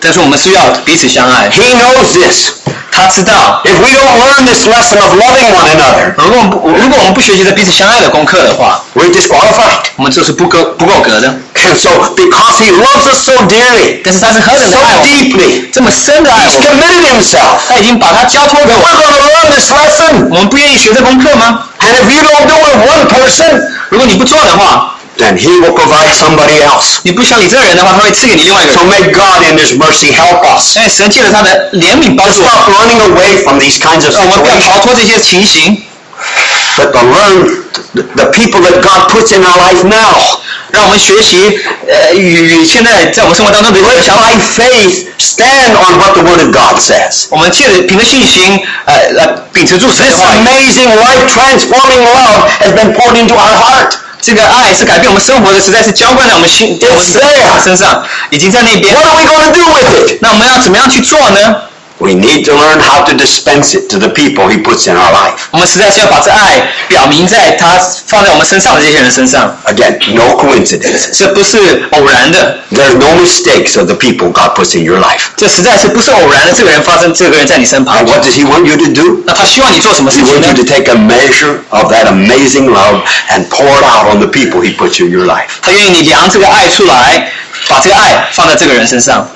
[0.01, 1.49] 但是我们是要彼此相爱。
[1.49, 2.49] He knows this.
[2.91, 9.79] 他知道，If we don't learn this lesson of loving one another, 如果我们不如果我们不学习这彼此相爱的功课的话，we're disqualified.
[9.95, 11.29] 我们就是不够不够格的。
[11.55, 17.59] And so, because he loves us so dearly, 但是他是何等的爱我们，deeply, 这么深的爱 he's 我，committed himself.
[17.69, 19.01] 他已经把他交托给我 We're 我。
[19.01, 20.27] going to learn this lesson.
[20.29, 26.98] 我们不愿意学这功课吗？And if you don't do it one person, 如果你不做的话，then he will provide somebody else.
[27.02, 28.90] 你不想理这个人的话，他会赐给你另外一个 So 人。
[28.90, 30.74] may God in his mercy help us.
[30.74, 34.64] 所以神借着他的怜悯帮助我们， Stop running away from these kinds of 让我们不要 situations.
[34.64, 35.82] 逃脱这些情形，
[36.76, 37.62] but to learn
[37.94, 40.40] the, the people that God puts in our life now.
[40.72, 47.26] 让我们学习呃与与现在在我们生活当中的 Let's 想法 by faith stand on what the Word of God says.
[47.30, 53.92] 我们借着凭着信心，呃呃，秉持住神 This 的话语， amazing life-transforming love has been poured into our heart.
[54.21, 57.03] 这个爱是改变我们生活的，实在是浇灌在我们心，在我们.
[57.63, 59.05] 身上，已经在那边 What。
[59.05, 60.17] are we going to do with it?
[60.21, 61.55] 那我们要怎么样去做呢？
[62.00, 65.48] We need to learn how to dispense it to the people He puts in our life.
[65.50, 71.16] 我们实在是要把这爱表明在他放在我们身上的这些人身上， Again, no coincidences.
[71.16, 75.28] 这不是偶然的， There's no mistakes of the people God puts in your life.
[75.38, 76.52] 这实在是不是偶然的。
[76.52, 79.22] 这个人发生，这个人在你身旁 And，what does He want you to do?
[79.24, 83.66] 那他希望你做什么 He 事情 wants 呢 you？to take a measure of that amazing love and pour
[83.68, 85.48] it out on the people He puts in your life.
[85.62, 87.32] 他愿意你量这个爱出来，
[87.68, 89.26] 把这个爱放在这个人身上。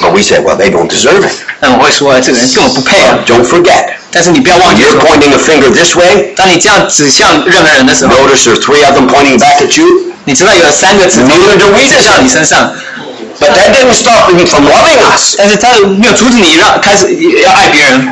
[0.00, 1.32] But we say, well, they don't deserve it.
[1.60, 8.44] 那我会说，这个人根本不配啊 But。don't forget, 但是你不要忘 when 记 you're 说， pointing a finger this way, 当你这样指向任何人的时候， notice
[8.44, 9.86] there are three of them pointing back at you.
[10.24, 12.72] 你知道有三个指头 Neither do we 指向你身上，
[13.38, 15.34] But that didn't stop him from loving us.
[15.36, 17.12] 但是他没有阻止你让开始
[17.42, 18.08] 要爱别人。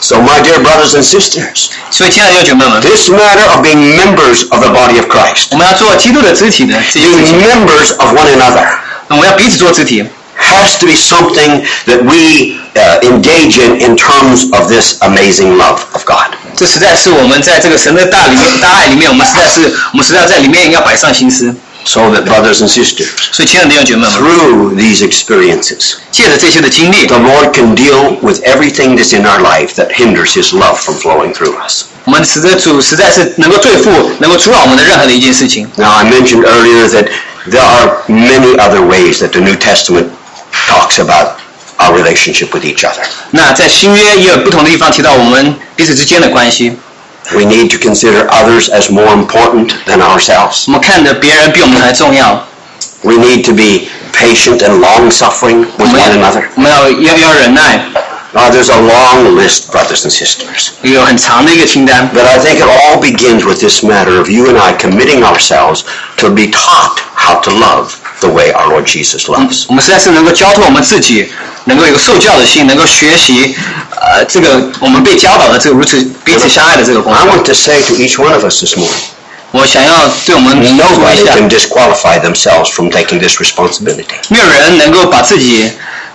[0.00, 4.96] So, my dear brothers and sisters, 所以，亲爱的弟兄姐妹们， this matter of being members of the body
[4.96, 8.64] of Christ, 我们要做基督的肢体的这件事 being 情， members of one another,
[9.08, 10.04] 我们要彼此做肢体，
[10.42, 15.80] has to be something that we uh, engage in in terms of this amazing love
[15.92, 16.34] of God.
[16.56, 19.60] 这实在是我们在这个神的大里面大爱里面，我们实在是
[19.92, 21.54] 我们实在在里面要摆上心思。
[21.84, 28.42] So that, brothers and sisters, 所以，亲爱的弟兄姐妹们， through these experiences, 借着这些的经历， the Lord can deal with
[28.42, 31.84] everything that's in our life that hinders His love from flowing through us.
[32.04, 35.66] 我们使得主实在是能够对付、能够阻扰我们的任何的一件事情。
[35.76, 37.08] Now, I mentioned earlier that
[37.48, 40.08] there are many other ways that the New Testament
[40.68, 41.38] talks about
[41.78, 43.02] our relationship with each other.
[43.30, 46.76] 那在新约也有不同的地方提到我们彼此之间的关系，
[47.32, 50.64] We need to consider others as more important than ourselves.
[50.66, 52.46] 我们看着别人比我们还重要，
[53.02, 56.44] We need to be patient and long-suffering 我 with 们 one 要 another.
[56.56, 57.84] 我们要要要忍耐，
[58.30, 60.68] Now, there's a long list, brothers and sisters.
[60.82, 62.10] 有很长的一个清单。
[62.14, 65.80] But I think it all begins with this matter of you and I committing ourselves
[66.18, 67.92] to be taught how to love
[68.22, 69.64] the way our Lord Jesus loves.
[69.68, 71.28] 我们实在是能够交托我们自己，
[71.64, 73.54] 能够有个受教的心，能够学习，
[73.90, 77.30] 呃，这个我们被教导的这个如此彼此相爱的这个功 I 课。
[77.30, 78.90] want to say to each one of us this morning,
[79.50, 84.04] 我想要对我们说 nobody 一下， can disqualify themselves from taking this responsibility.
[84.28, 85.70] 没有人能够把自己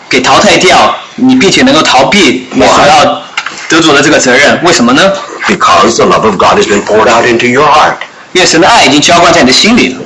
[0.09, 3.21] 给淘汰掉，你并且能够逃避你所要
[3.69, 4.59] 得着的这个责任。
[4.63, 5.01] 为什么呢？
[5.47, 7.95] Because the love of God has been poured out into your heart.
[8.33, 9.99] 因为神的爱已经浇灌在你的心里了。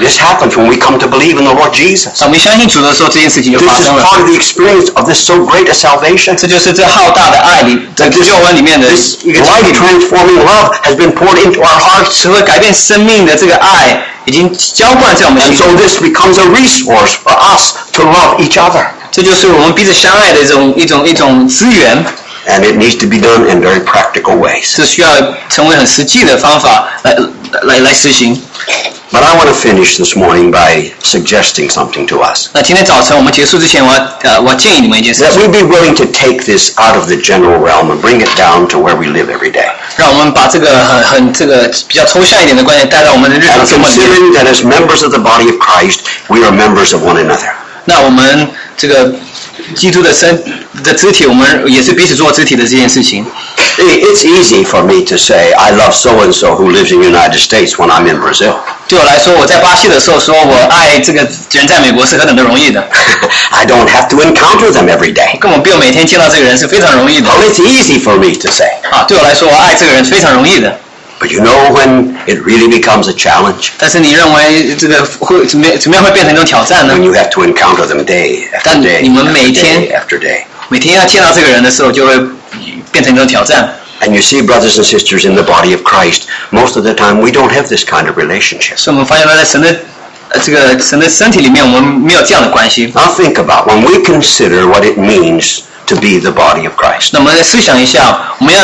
[0.00, 2.18] This happens when we come to believe in the Lord Jesus.
[2.18, 4.02] 当我们相信主的时候，这件事情就发 This is 生了。
[4.04, 6.34] part of the experience of this so great a salvation.
[6.34, 12.12] 这就是这浩大的爱里，在救恩里面的 This 一个经历 life-transforming love has been poured into our hearts.
[12.12, 15.76] 是会改变生命的这个爱，已经浇灌在我们 And 心 so 中。
[15.76, 18.86] this becomes a resource for us to love each other.
[19.10, 22.04] 这就是我们彼此相爱的一种一种一种资源，
[22.48, 24.64] And it needs to be done in very practical ways.
[24.64, 25.08] 是需要
[25.48, 27.16] 成为很实际的方法来
[27.62, 28.40] 来来实行。
[29.12, 32.48] But I want to finish this morning by suggesting something to us.
[32.52, 38.00] 那今天早晨我们结束之前，我要呃我要建议你们一件事 That 情， we be willing to take this out of the general realm and
[38.00, 39.70] bring it down to where we live every day.
[39.96, 44.08] 让我们把这个很很这个比较抽象一点的观念带到我们的日 And 常生活里面。
[44.08, 47.52] considering that as members of the body of Christ, we are members of one another.
[47.84, 49.14] 那我们这个
[49.74, 50.42] 基督的身
[50.82, 53.24] 的肢体，我们也是彼此做肢体的这件事情。
[53.78, 57.38] I- It's easy for me to say, I love so-and-so who lives in the United
[57.38, 58.54] States when I'm in Brazil.
[58.88, 62.80] 对 我来说，我在巴西的时候说我爱这个人在美国是何等的容易的，
[63.50, 65.38] I don't have to encounter them every day.
[65.40, 68.66] 根本不用每天见到这个人是非常容易的 Well, it's easy for me to say.
[68.90, 69.04] 啊。
[69.08, 70.78] 对我来说，我爱这个人是非常容易的。
[71.18, 73.70] But you know when it really becomes a challenge?
[73.78, 80.18] 但是你认为这个会怎么样怎么样会变成一种挑战呢 When？you have to encounter them day after 但 day 你们 after 每天- day after
[80.20, 80.42] day.
[80.70, 82.18] 每天要见到这个人的时候，就会
[82.90, 83.72] 变成一种挑战。
[84.00, 87.20] And you see, brothers and sisters, in the body of Christ, most of the time
[87.20, 88.76] we don't have this kind of relationship.
[88.76, 89.74] 所以我们发现了，在神的
[90.30, 92.92] 呃这个神的身体里面，我们没有这样的关系。
[92.94, 97.10] Now think about when we consider what it means to be the body of Christ.
[97.12, 98.60] 那我们来思想一下，我们要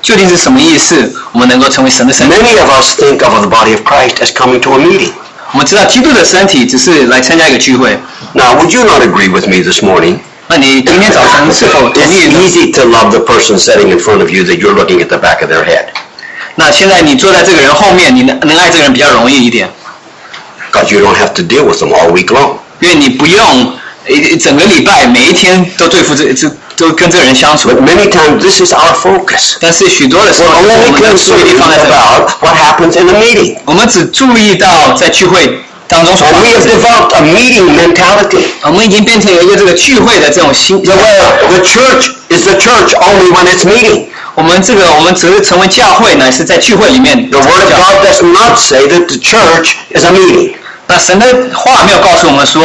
[0.00, 1.12] 究竟是什么意思？
[1.32, 2.34] 我们能够成为神的身体？
[2.34, 5.12] Many of us think of the body of Christ as coming to a meeting.
[5.52, 7.98] 我们知道基督的身体只是来参加一个聚会。
[8.32, 10.20] Now, would you not agree with me this morning?
[10.48, 12.38] 那你今天早晨是否同 It's 意呢？
[12.40, 15.16] easy to love the person sitting in front of you that you're looking at the
[15.16, 15.86] back of their head.
[16.56, 19.70] 那现在你坐在这个人后面，你能能爱这个人比较容易一点，
[20.70, 22.56] Because you don't have to deal with them all week long.
[22.80, 23.72] 因为你不用
[24.08, 29.54] 一整个礼拜每一天都对付这这都跟这个人相处 But。many times this is our focus.
[29.60, 33.56] 但是许多的时 We're 候，我 only 们的注意力 concerned 放在这里， about what happens in a meeting.
[33.64, 35.58] 我们只注意到在聚会
[35.88, 36.76] 当中所 And 发 we 生 have 的事。
[36.76, 38.44] developed a meeting mentality.
[38.62, 44.06] 我们已经变成有一个这个聚会的这种心， Where the church is the church only when it's meeting.
[44.34, 47.28] 我们这个我们只是成为教会，乃是在聚会里面。
[47.30, 50.54] The Word of God does not say that the church is a meeting.
[50.86, 52.62] 那神的话没有告诉我们说，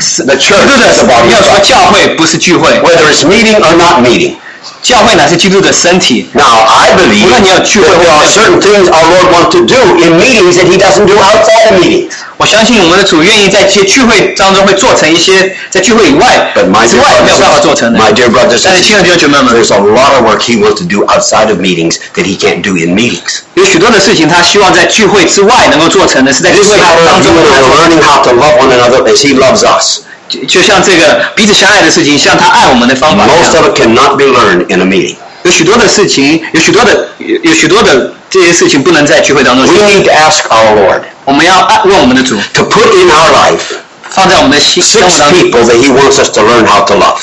[0.00, 1.64] 是 The 基 church 督的 is the body 没有 of 说 God.
[1.68, 4.36] 教会不是聚会， Whether it's meeting or not meeting.
[4.82, 6.28] 教会乃是基督的身体。
[6.34, 9.32] Now, I believe Well, then you have that two- there are certain things our Lord
[9.32, 12.10] wants to do in meetings that He doesn't do outside of meetings.
[12.36, 17.98] 我相信我们的主愿意在这些聚会当中会做成一些在聚会以外 But my 之 dear 外没有办法做 brothers, 成的。
[18.00, 20.78] my dear brothers 但 and 是亲爱的弟兄姐妹 sisters, 们， there's a lot of work He wants
[20.78, 23.42] to do outside of meetings that He can't do in meetings.
[23.54, 28.58] 有许多的事情他希望在聚会之外能够做成的，是在聚 This 会 is how 当 you 中 and I are learning how to love
[28.58, 30.00] one another as He loves us.
[30.28, 33.62] 就就像这个彼此相爱的事情，像他爱我们的方法一 Most 样。
[33.62, 35.16] of it cannot be learned in a meeting.
[35.42, 39.98] 有许多的事情，有许多的有有许多的这些事情不能在聚会当中 We 学。
[39.98, 43.76] need to ask our Lord 我们要爱问我们的主， to put in our life
[44.10, 45.40] 放在我们的心生 six 活当中。
[45.40, 47.18] people that He wants us to learn how to love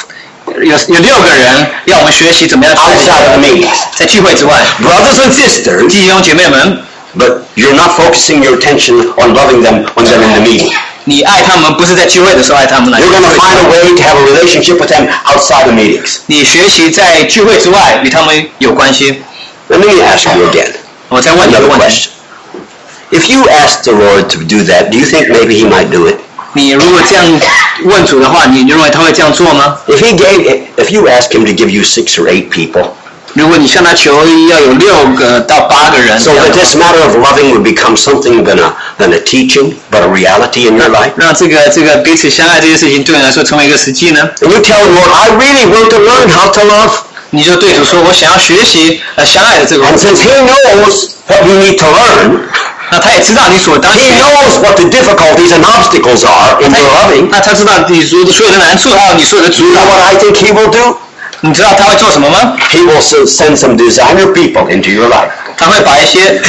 [0.45, 3.67] 有有六个人要我们学习怎么样 outside of the meetings.
[3.97, 6.81] 在聚会之外， Brothers and sisters, 弟兄姐妹们，
[7.17, 10.71] but you're not focusing your attention on loving them when they're in the meeting.
[11.05, 12.99] 你爱他们不是在聚会的时候爱他们来。
[12.99, 16.17] You're going to find a way to have a relationship with them outside of meetings.
[16.27, 19.21] 你学习在聚会之外与他们有关系。
[19.69, 20.71] Let me ask you again
[21.09, 22.09] 我再问你一个 another 问题： question.
[23.11, 26.07] If you asked the Lord to do that, do you think maybe He might do
[26.07, 26.17] it?
[26.53, 27.25] 你如果这样
[27.83, 29.77] 问主的话，你认为他会这样做吗？
[29.87, 32.89] If He gave, if you asked Him to give you six or eight people,
[33.33, 34.11] 如果你向他求
[34.49, 39.13] 要有六个到八个人， so 这样 that 的 this 话 matter of loving would become something than a than
[39.13, 41.11] a teaching, but a reality in your life.
[41.15, 44.29] 让这个这个彼此相爱这件事情对你来说成为一个实际呢？
[44.41, 46.91] And you tell the Lord, I really want to learn how to love.
[47.29, 52.39] 你就对主说：“我想要学习呃相爱的这个 And since He knows what we need to learn,
[52.91, 57.27] 那他也知道你所当 He 学， knows what the difficulties and obstacles are in 他 your loving.
[57.29, 60.97] 那他知道你所有的所有的难处，还有你所有的阻 You 挠 know。what I think He will do?
[61.43, 62.57] 你知道他会做什么吗？
[62.71, 65.29] He will s- send some designer people into your life.
[65.57, 66.41] 他会把一些，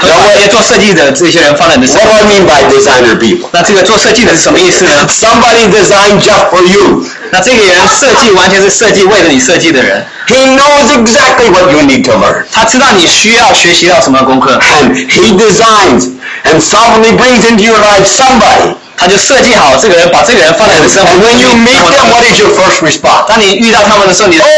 [0.00, 2.18] 他会把一些做设计的这些人放在你的身 What 上。
[2.20, 3.48] do I mean by designer people?
[3.52, 4.90] 那这个做设计的是什么意思呢？
[5.08, 7.04] Somebody designed just for you.
[7.30, 12.44] 那这个人设计完全是设计为了你设计的人， He knows exactly what you need to learn.
[12.52, 16.10] 他知道你需要学习到什么功课， And He designs
[16.44, 18.74] and sovereignly brings into your life somebody.
[18.96, 23.26] 他就设计好这个人，把这个人放在你的生活 And 中 when you meet them, what is your first response?
[23.26, 24.50] 当你遇到他们的时候，你的 Oh,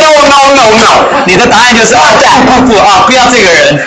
[0.00, 1.22] no, no, no, no.
[1.26, 2.00] 你的答案就是啊，
[2.46, 3.86] 不不不啊，不要这个人。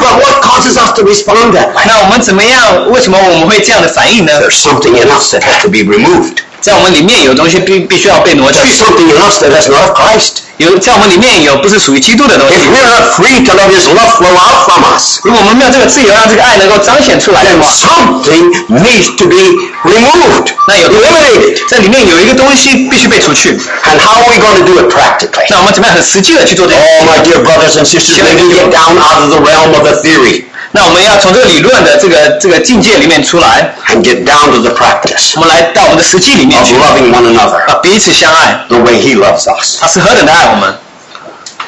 [0.00, 1.84] but what causes us to respond that way?
[1.86, 2.90] 那我们怎么样？
[2.90, 4.32] 为什么我们会这样的反应呢？
[4.40, 6.42] There's something in us that has to be removed.
[6.60, 10.46] 在我们里面有东西必必须要被挪去 There's，something in us that is not of Christ.
[10.58, 17.72] 有在我们里面有不是属于基督的东西 If。we're not free to let His love flow out from us, 如果我们没有这个自由，让这个爱能够彰显出来的 then 话，
[17.72, 19.42] something needs to be
[19.82, 21.58] removed, 那有 eliminated.
[21.68, 23.50] 这里面有一个东西必须被除去。
[23.50, 25.46] And how are we going to do it practically?
[25.50, 26.78] 那我们怎么样很实际的去做这个？
[26.80, 29.82] Oh, my dear brothers and sisters, let me get down out of the realm of
[29.82, 30.44] the theory
[30.74, 38.78] 那我们要从这个理论的这个这个境界里面出来， and get down to the practice 我们来到我们的实际里面 of 去， loving one another 啊，彼此相爱， the
[38.78, 39.78] way He loves us.
[39.80, 40.74] 他是何等的爱我们。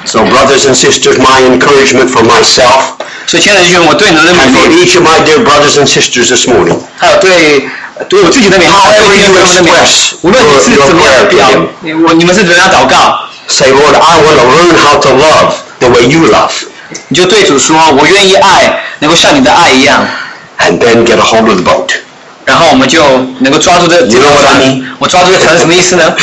[0.06, 2.94] So, brothers and sisters, my encouragement for myself
[3.26, 7.66] 所以，亲爱的弟兄，我对你们的 and 勉 for 励， each of my dear brothers and sisters this morning, 还有对
[8.08, 13.18] 对我自己的勉励， However 对弟兄 you 们的勉励 express 无论你是 your- 怎么样 your 表 prayer，你我你们是怎么样祷告，
[13.48, 16.50] say, Lord, I want to learn how to love the way you love.
[17.08, 20.06] 你就对主说：“我愿意爱，能够像你的爱一样。
[20.58, 22.07] And then get a hold of the boat. ”
[22.48, 23.02] 然后我们就
[23.40, 24.84] 能够抓住这这 You 个 know what I 船 mean?。
[24.98, 26.14] 我抓住这个船是什么意思呢？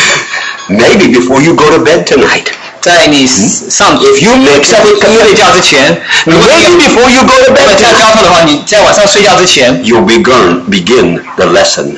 [0.70, 2.46] Maybe before you go to bed tonight.
[2.80, 7.76] 在你上 If you mix up with 睡觉之前，如果 Maybe 你 before you go to 如果 bed
[7.78, 11.98] 这样 tonight, 交托的话，你在晚上睡觉之前， you'll begin, begin the lesson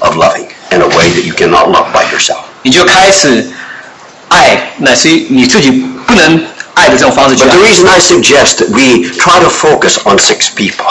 [0.00, 2.38] of loving in a way that you cannot love by yourself.
[2.62, 3.48] 你就开始
[4.28, 5.70] 爱，乃是你自己
[6.06, 6.44] 不能
[6.74, 10.86] 爱的这种方式去 But 爱 the。reason I suggest that we try to focus on six people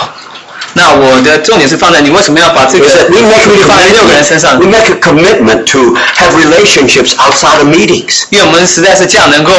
[0.76, 7.14] 那我的重点是放在你为什么要把这个 Is that we make 注意 a 放在六个人身上 commitment, we？make a commitment to have relationships
[7.22, 8.24] outside of meetings.
[8.32, 9.54] 因为我们实在是这样能够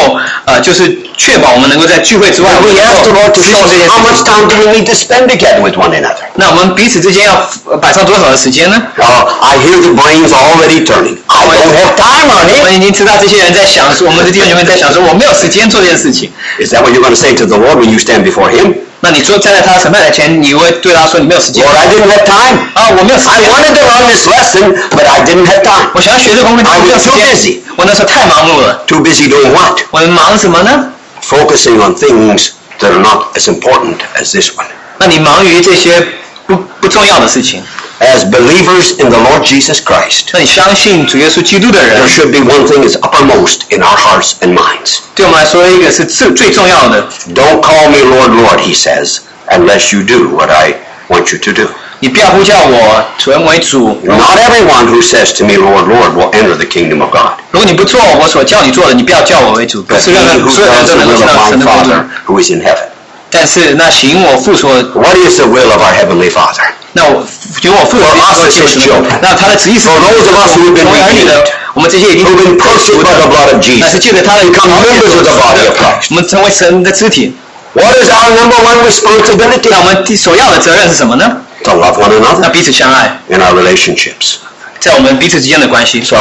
[0.45, 3.89] 呃，就是确保我们能够在聚会之外， And 我们 we 能 ask the 够 Lord to 实 show 行这 us 件
[3.89, 4.25] how 事 much 情。
[4.27, 6.27] time do we need to spend together with one another.
[6.35, 8.83] 那我们彼此之间要呃摆上多少的时间呢？
[8.99, 11.16] Uh, I hear the brains already turning.
[11.29, 12.62] I don't have time, 我 honey.
[12.64, 16.33] 们已经知道这些人在想说，我们的弟兄姐妹在想说，我没有时间做这件事情。
[16.59, 18.75] Is that what you're going to say to the Lord when you stand before Him?
[19.02, 22.60] 那你说站在他审判台前，你会对他说你没有时间 Lord, I didn't have time.
[22.74, 22.89] 啊？
[22.97, 23.50] 我没有时 I 间。
[23.50, 25.89] wanted to learn this lesson, but I didn't have time.
[25.93, 27.60] 我想要学这个功课，但 I 我没有 was 时 too 间 busy.。
[27.78, 28.84] 我那时候太忙碌了。
[28.88, 29.80] Too busy doing what?
[29.91, 30.91] 我们忙什么呢
[31.24, 34.66] ？Focusing on things that are not as important as this one.
[34.97, 36.06] 那你忙于这些
[36.45, 37.64] 不不重要的事情。
[38.01, 43.97] As believers in the Lord Jesus Christ, 那你相信主耶稣基督的人 there，should be one thing that's uppermost in our
[43.97, 44.99] hearts and minds.
[45.14, 47.09] 对我们来说，一个是最最重要的。
[47.35, 49.18] Don't call me Lord, Lord, he says,
[49.49, 50.75] unless you do what I
[51.09, 51.68] want you to do.
[52.01, 53.99] 你不要呼叫我成为主。
[54.03, 57.39] Not everyone who says to me, Lord, Lord, will enter the kingdom of God.
[57.53, 59.83] 如果你不做我所叫你做的，你不要叫我为主。
[59.83, 61.49] 不 But 是 he 任何 who 所有人 does 都 the 能够 will 进 of 到 my
[61.49, 61.91] 神的国度。
[61.91, 62.89] Father who is in heaven.
[63.31, 66.66] 但是那行我父所， What is the will of our Heavenly Father?
[66.99, 67.27] 那我
[67.61, 69.18] 行我父所 For us 所 as 进 his 神的 children.
[69.20, 71.51] 那他的旨意是 For those of us who have been 成为儿女的 redeemed.
[71.75, 73.99] 我们这些已经 Who've been purchased by the blood of 那是 Jesus.
[73.99, 76.07] 借着他的 Become members of the body of Christ.
[76.11, 77.35] 我们成为神的肢体。
[77.75, 79.68] What is our number one responsibility?
[79.70, 81.39] 那我们第首要的责任是什么呢？
[81.64, 84.37] To love one 那 another 彼此相爱， in our relationships.
[84.79, 86.01] 在我们彼此之间的关系。
[86.05, 86.16] So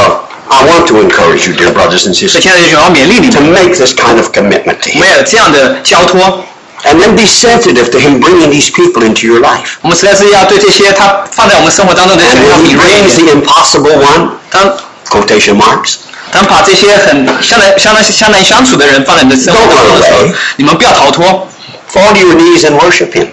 [0.48, 3.94] I want to encourage you, dear brothers and 所以， sisters, 亲爱的弟兄，我要勉励你 to 们， make this
[3.94, 5.12] kind of commitment to 我们 Him.
[5.12, 6.44] 要有这样的交托。
[6.86, 9.78] And then be sensitive to Him bringing these people into your life.
[9.82, 13.26] 我们实在是要对这些他放在我们生活当中的 And 人要 when 敏 He 锐一 brings 点。
[13.26, 14.78] the impossible one, 当
[15.08, 15.96] quotation marks,
[16.32, 21.48] 当把这些很相难、相当、相难相处的人放在你的生活当中的时候 Don't run away，你们不要逃脱，
[21.90, 23.28] fall to your knees and worship Him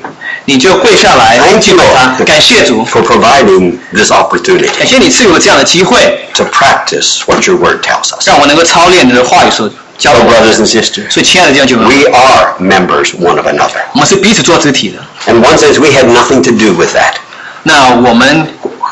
[0.45, 2.25] 你就跪下来 Thank 敬 you, 拜他， Lord.
[2.25, 8.27] 感谢主， for providing this opportunity 感谢你赐予我这样的机会， to practice what your word tells us.
[8.27, 9.69] 让我能够操练你的话语所
[9.99, 10.65] 教 So, 导我 brothers 的。
[10.65, 13.83] and sisters, 所以，亲爱的弟兄姐妹们， we are members one of another.
[13.93, 14.99] 我们是彼此做肢体的。
[15.33, 17.15] And one says we had nothing to do with that.
[17.65, 18.47] 那我们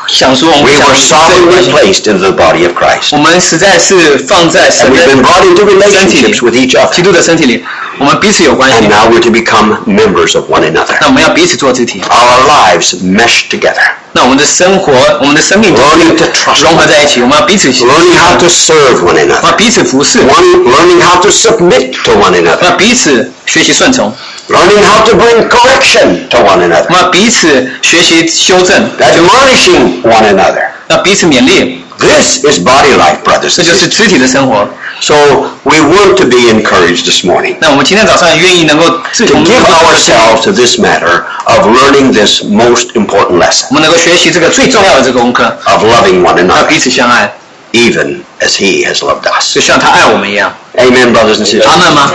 [0.07, 0.95] 想说，我 We 们想 were
[1.29, 3.09] 这个关 sovereignly 系 placed into the body of Christ.
[3.11, 7.03] 我们实在是放在神 And we've 的 been brought into 身体里 relationships with each 基 other.
[7.05, 7.63] 督的身体里，
[7.99, 10.95] 我们彼此有关系 And。now we're to become members of one another.
[11.01, 12.01] 那我们要彼此做肢体。
[12.01, 13.83] Our lives mesh together.
[14.13, 19.41] 那我们的生活，我们的生命 Learning to trust 融合 one 在一起，我们要彼此 Learning how to serve one 我 another.
[19.41, 22.63] 们要彼此服侍， One, learning how to submit to one 我们 another.
[22.65, 24.11] 要彼此学习顺从，
[24.47, 26.89] Learning how to bring correction to one 我 another.
[26.89, 30.69] 们要彼此学习修正， Admonishing one another.
[30.87, 33.97] 要彼此勉励， This is body life, brothers 这 and 就是 sisters.
[33.97, 34.67] 肢体的生活。
[35.01, 35.15] So
[35.63, 41.23] we want to be encouraged this morning 那我们今天早上愿意能够自 to 从 give ourselves to this matter
[41.45, 47.33] of learning this most important lesson 我们能够学习这个最重要的这个功课， of loving one 要 another, 彼此相爱，
[47.71, 49.53] even as He has loved us.
[49.53, 50.53] 就像他爱我们一样。
[50.75, 51.65] Amen, brothers and sisters.
[51.65, 52.11] 阿门吗？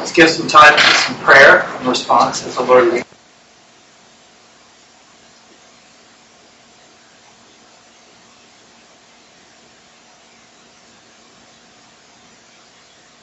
[0.00, 3.04] Let's give some time for some prayer and response as the Lord leads.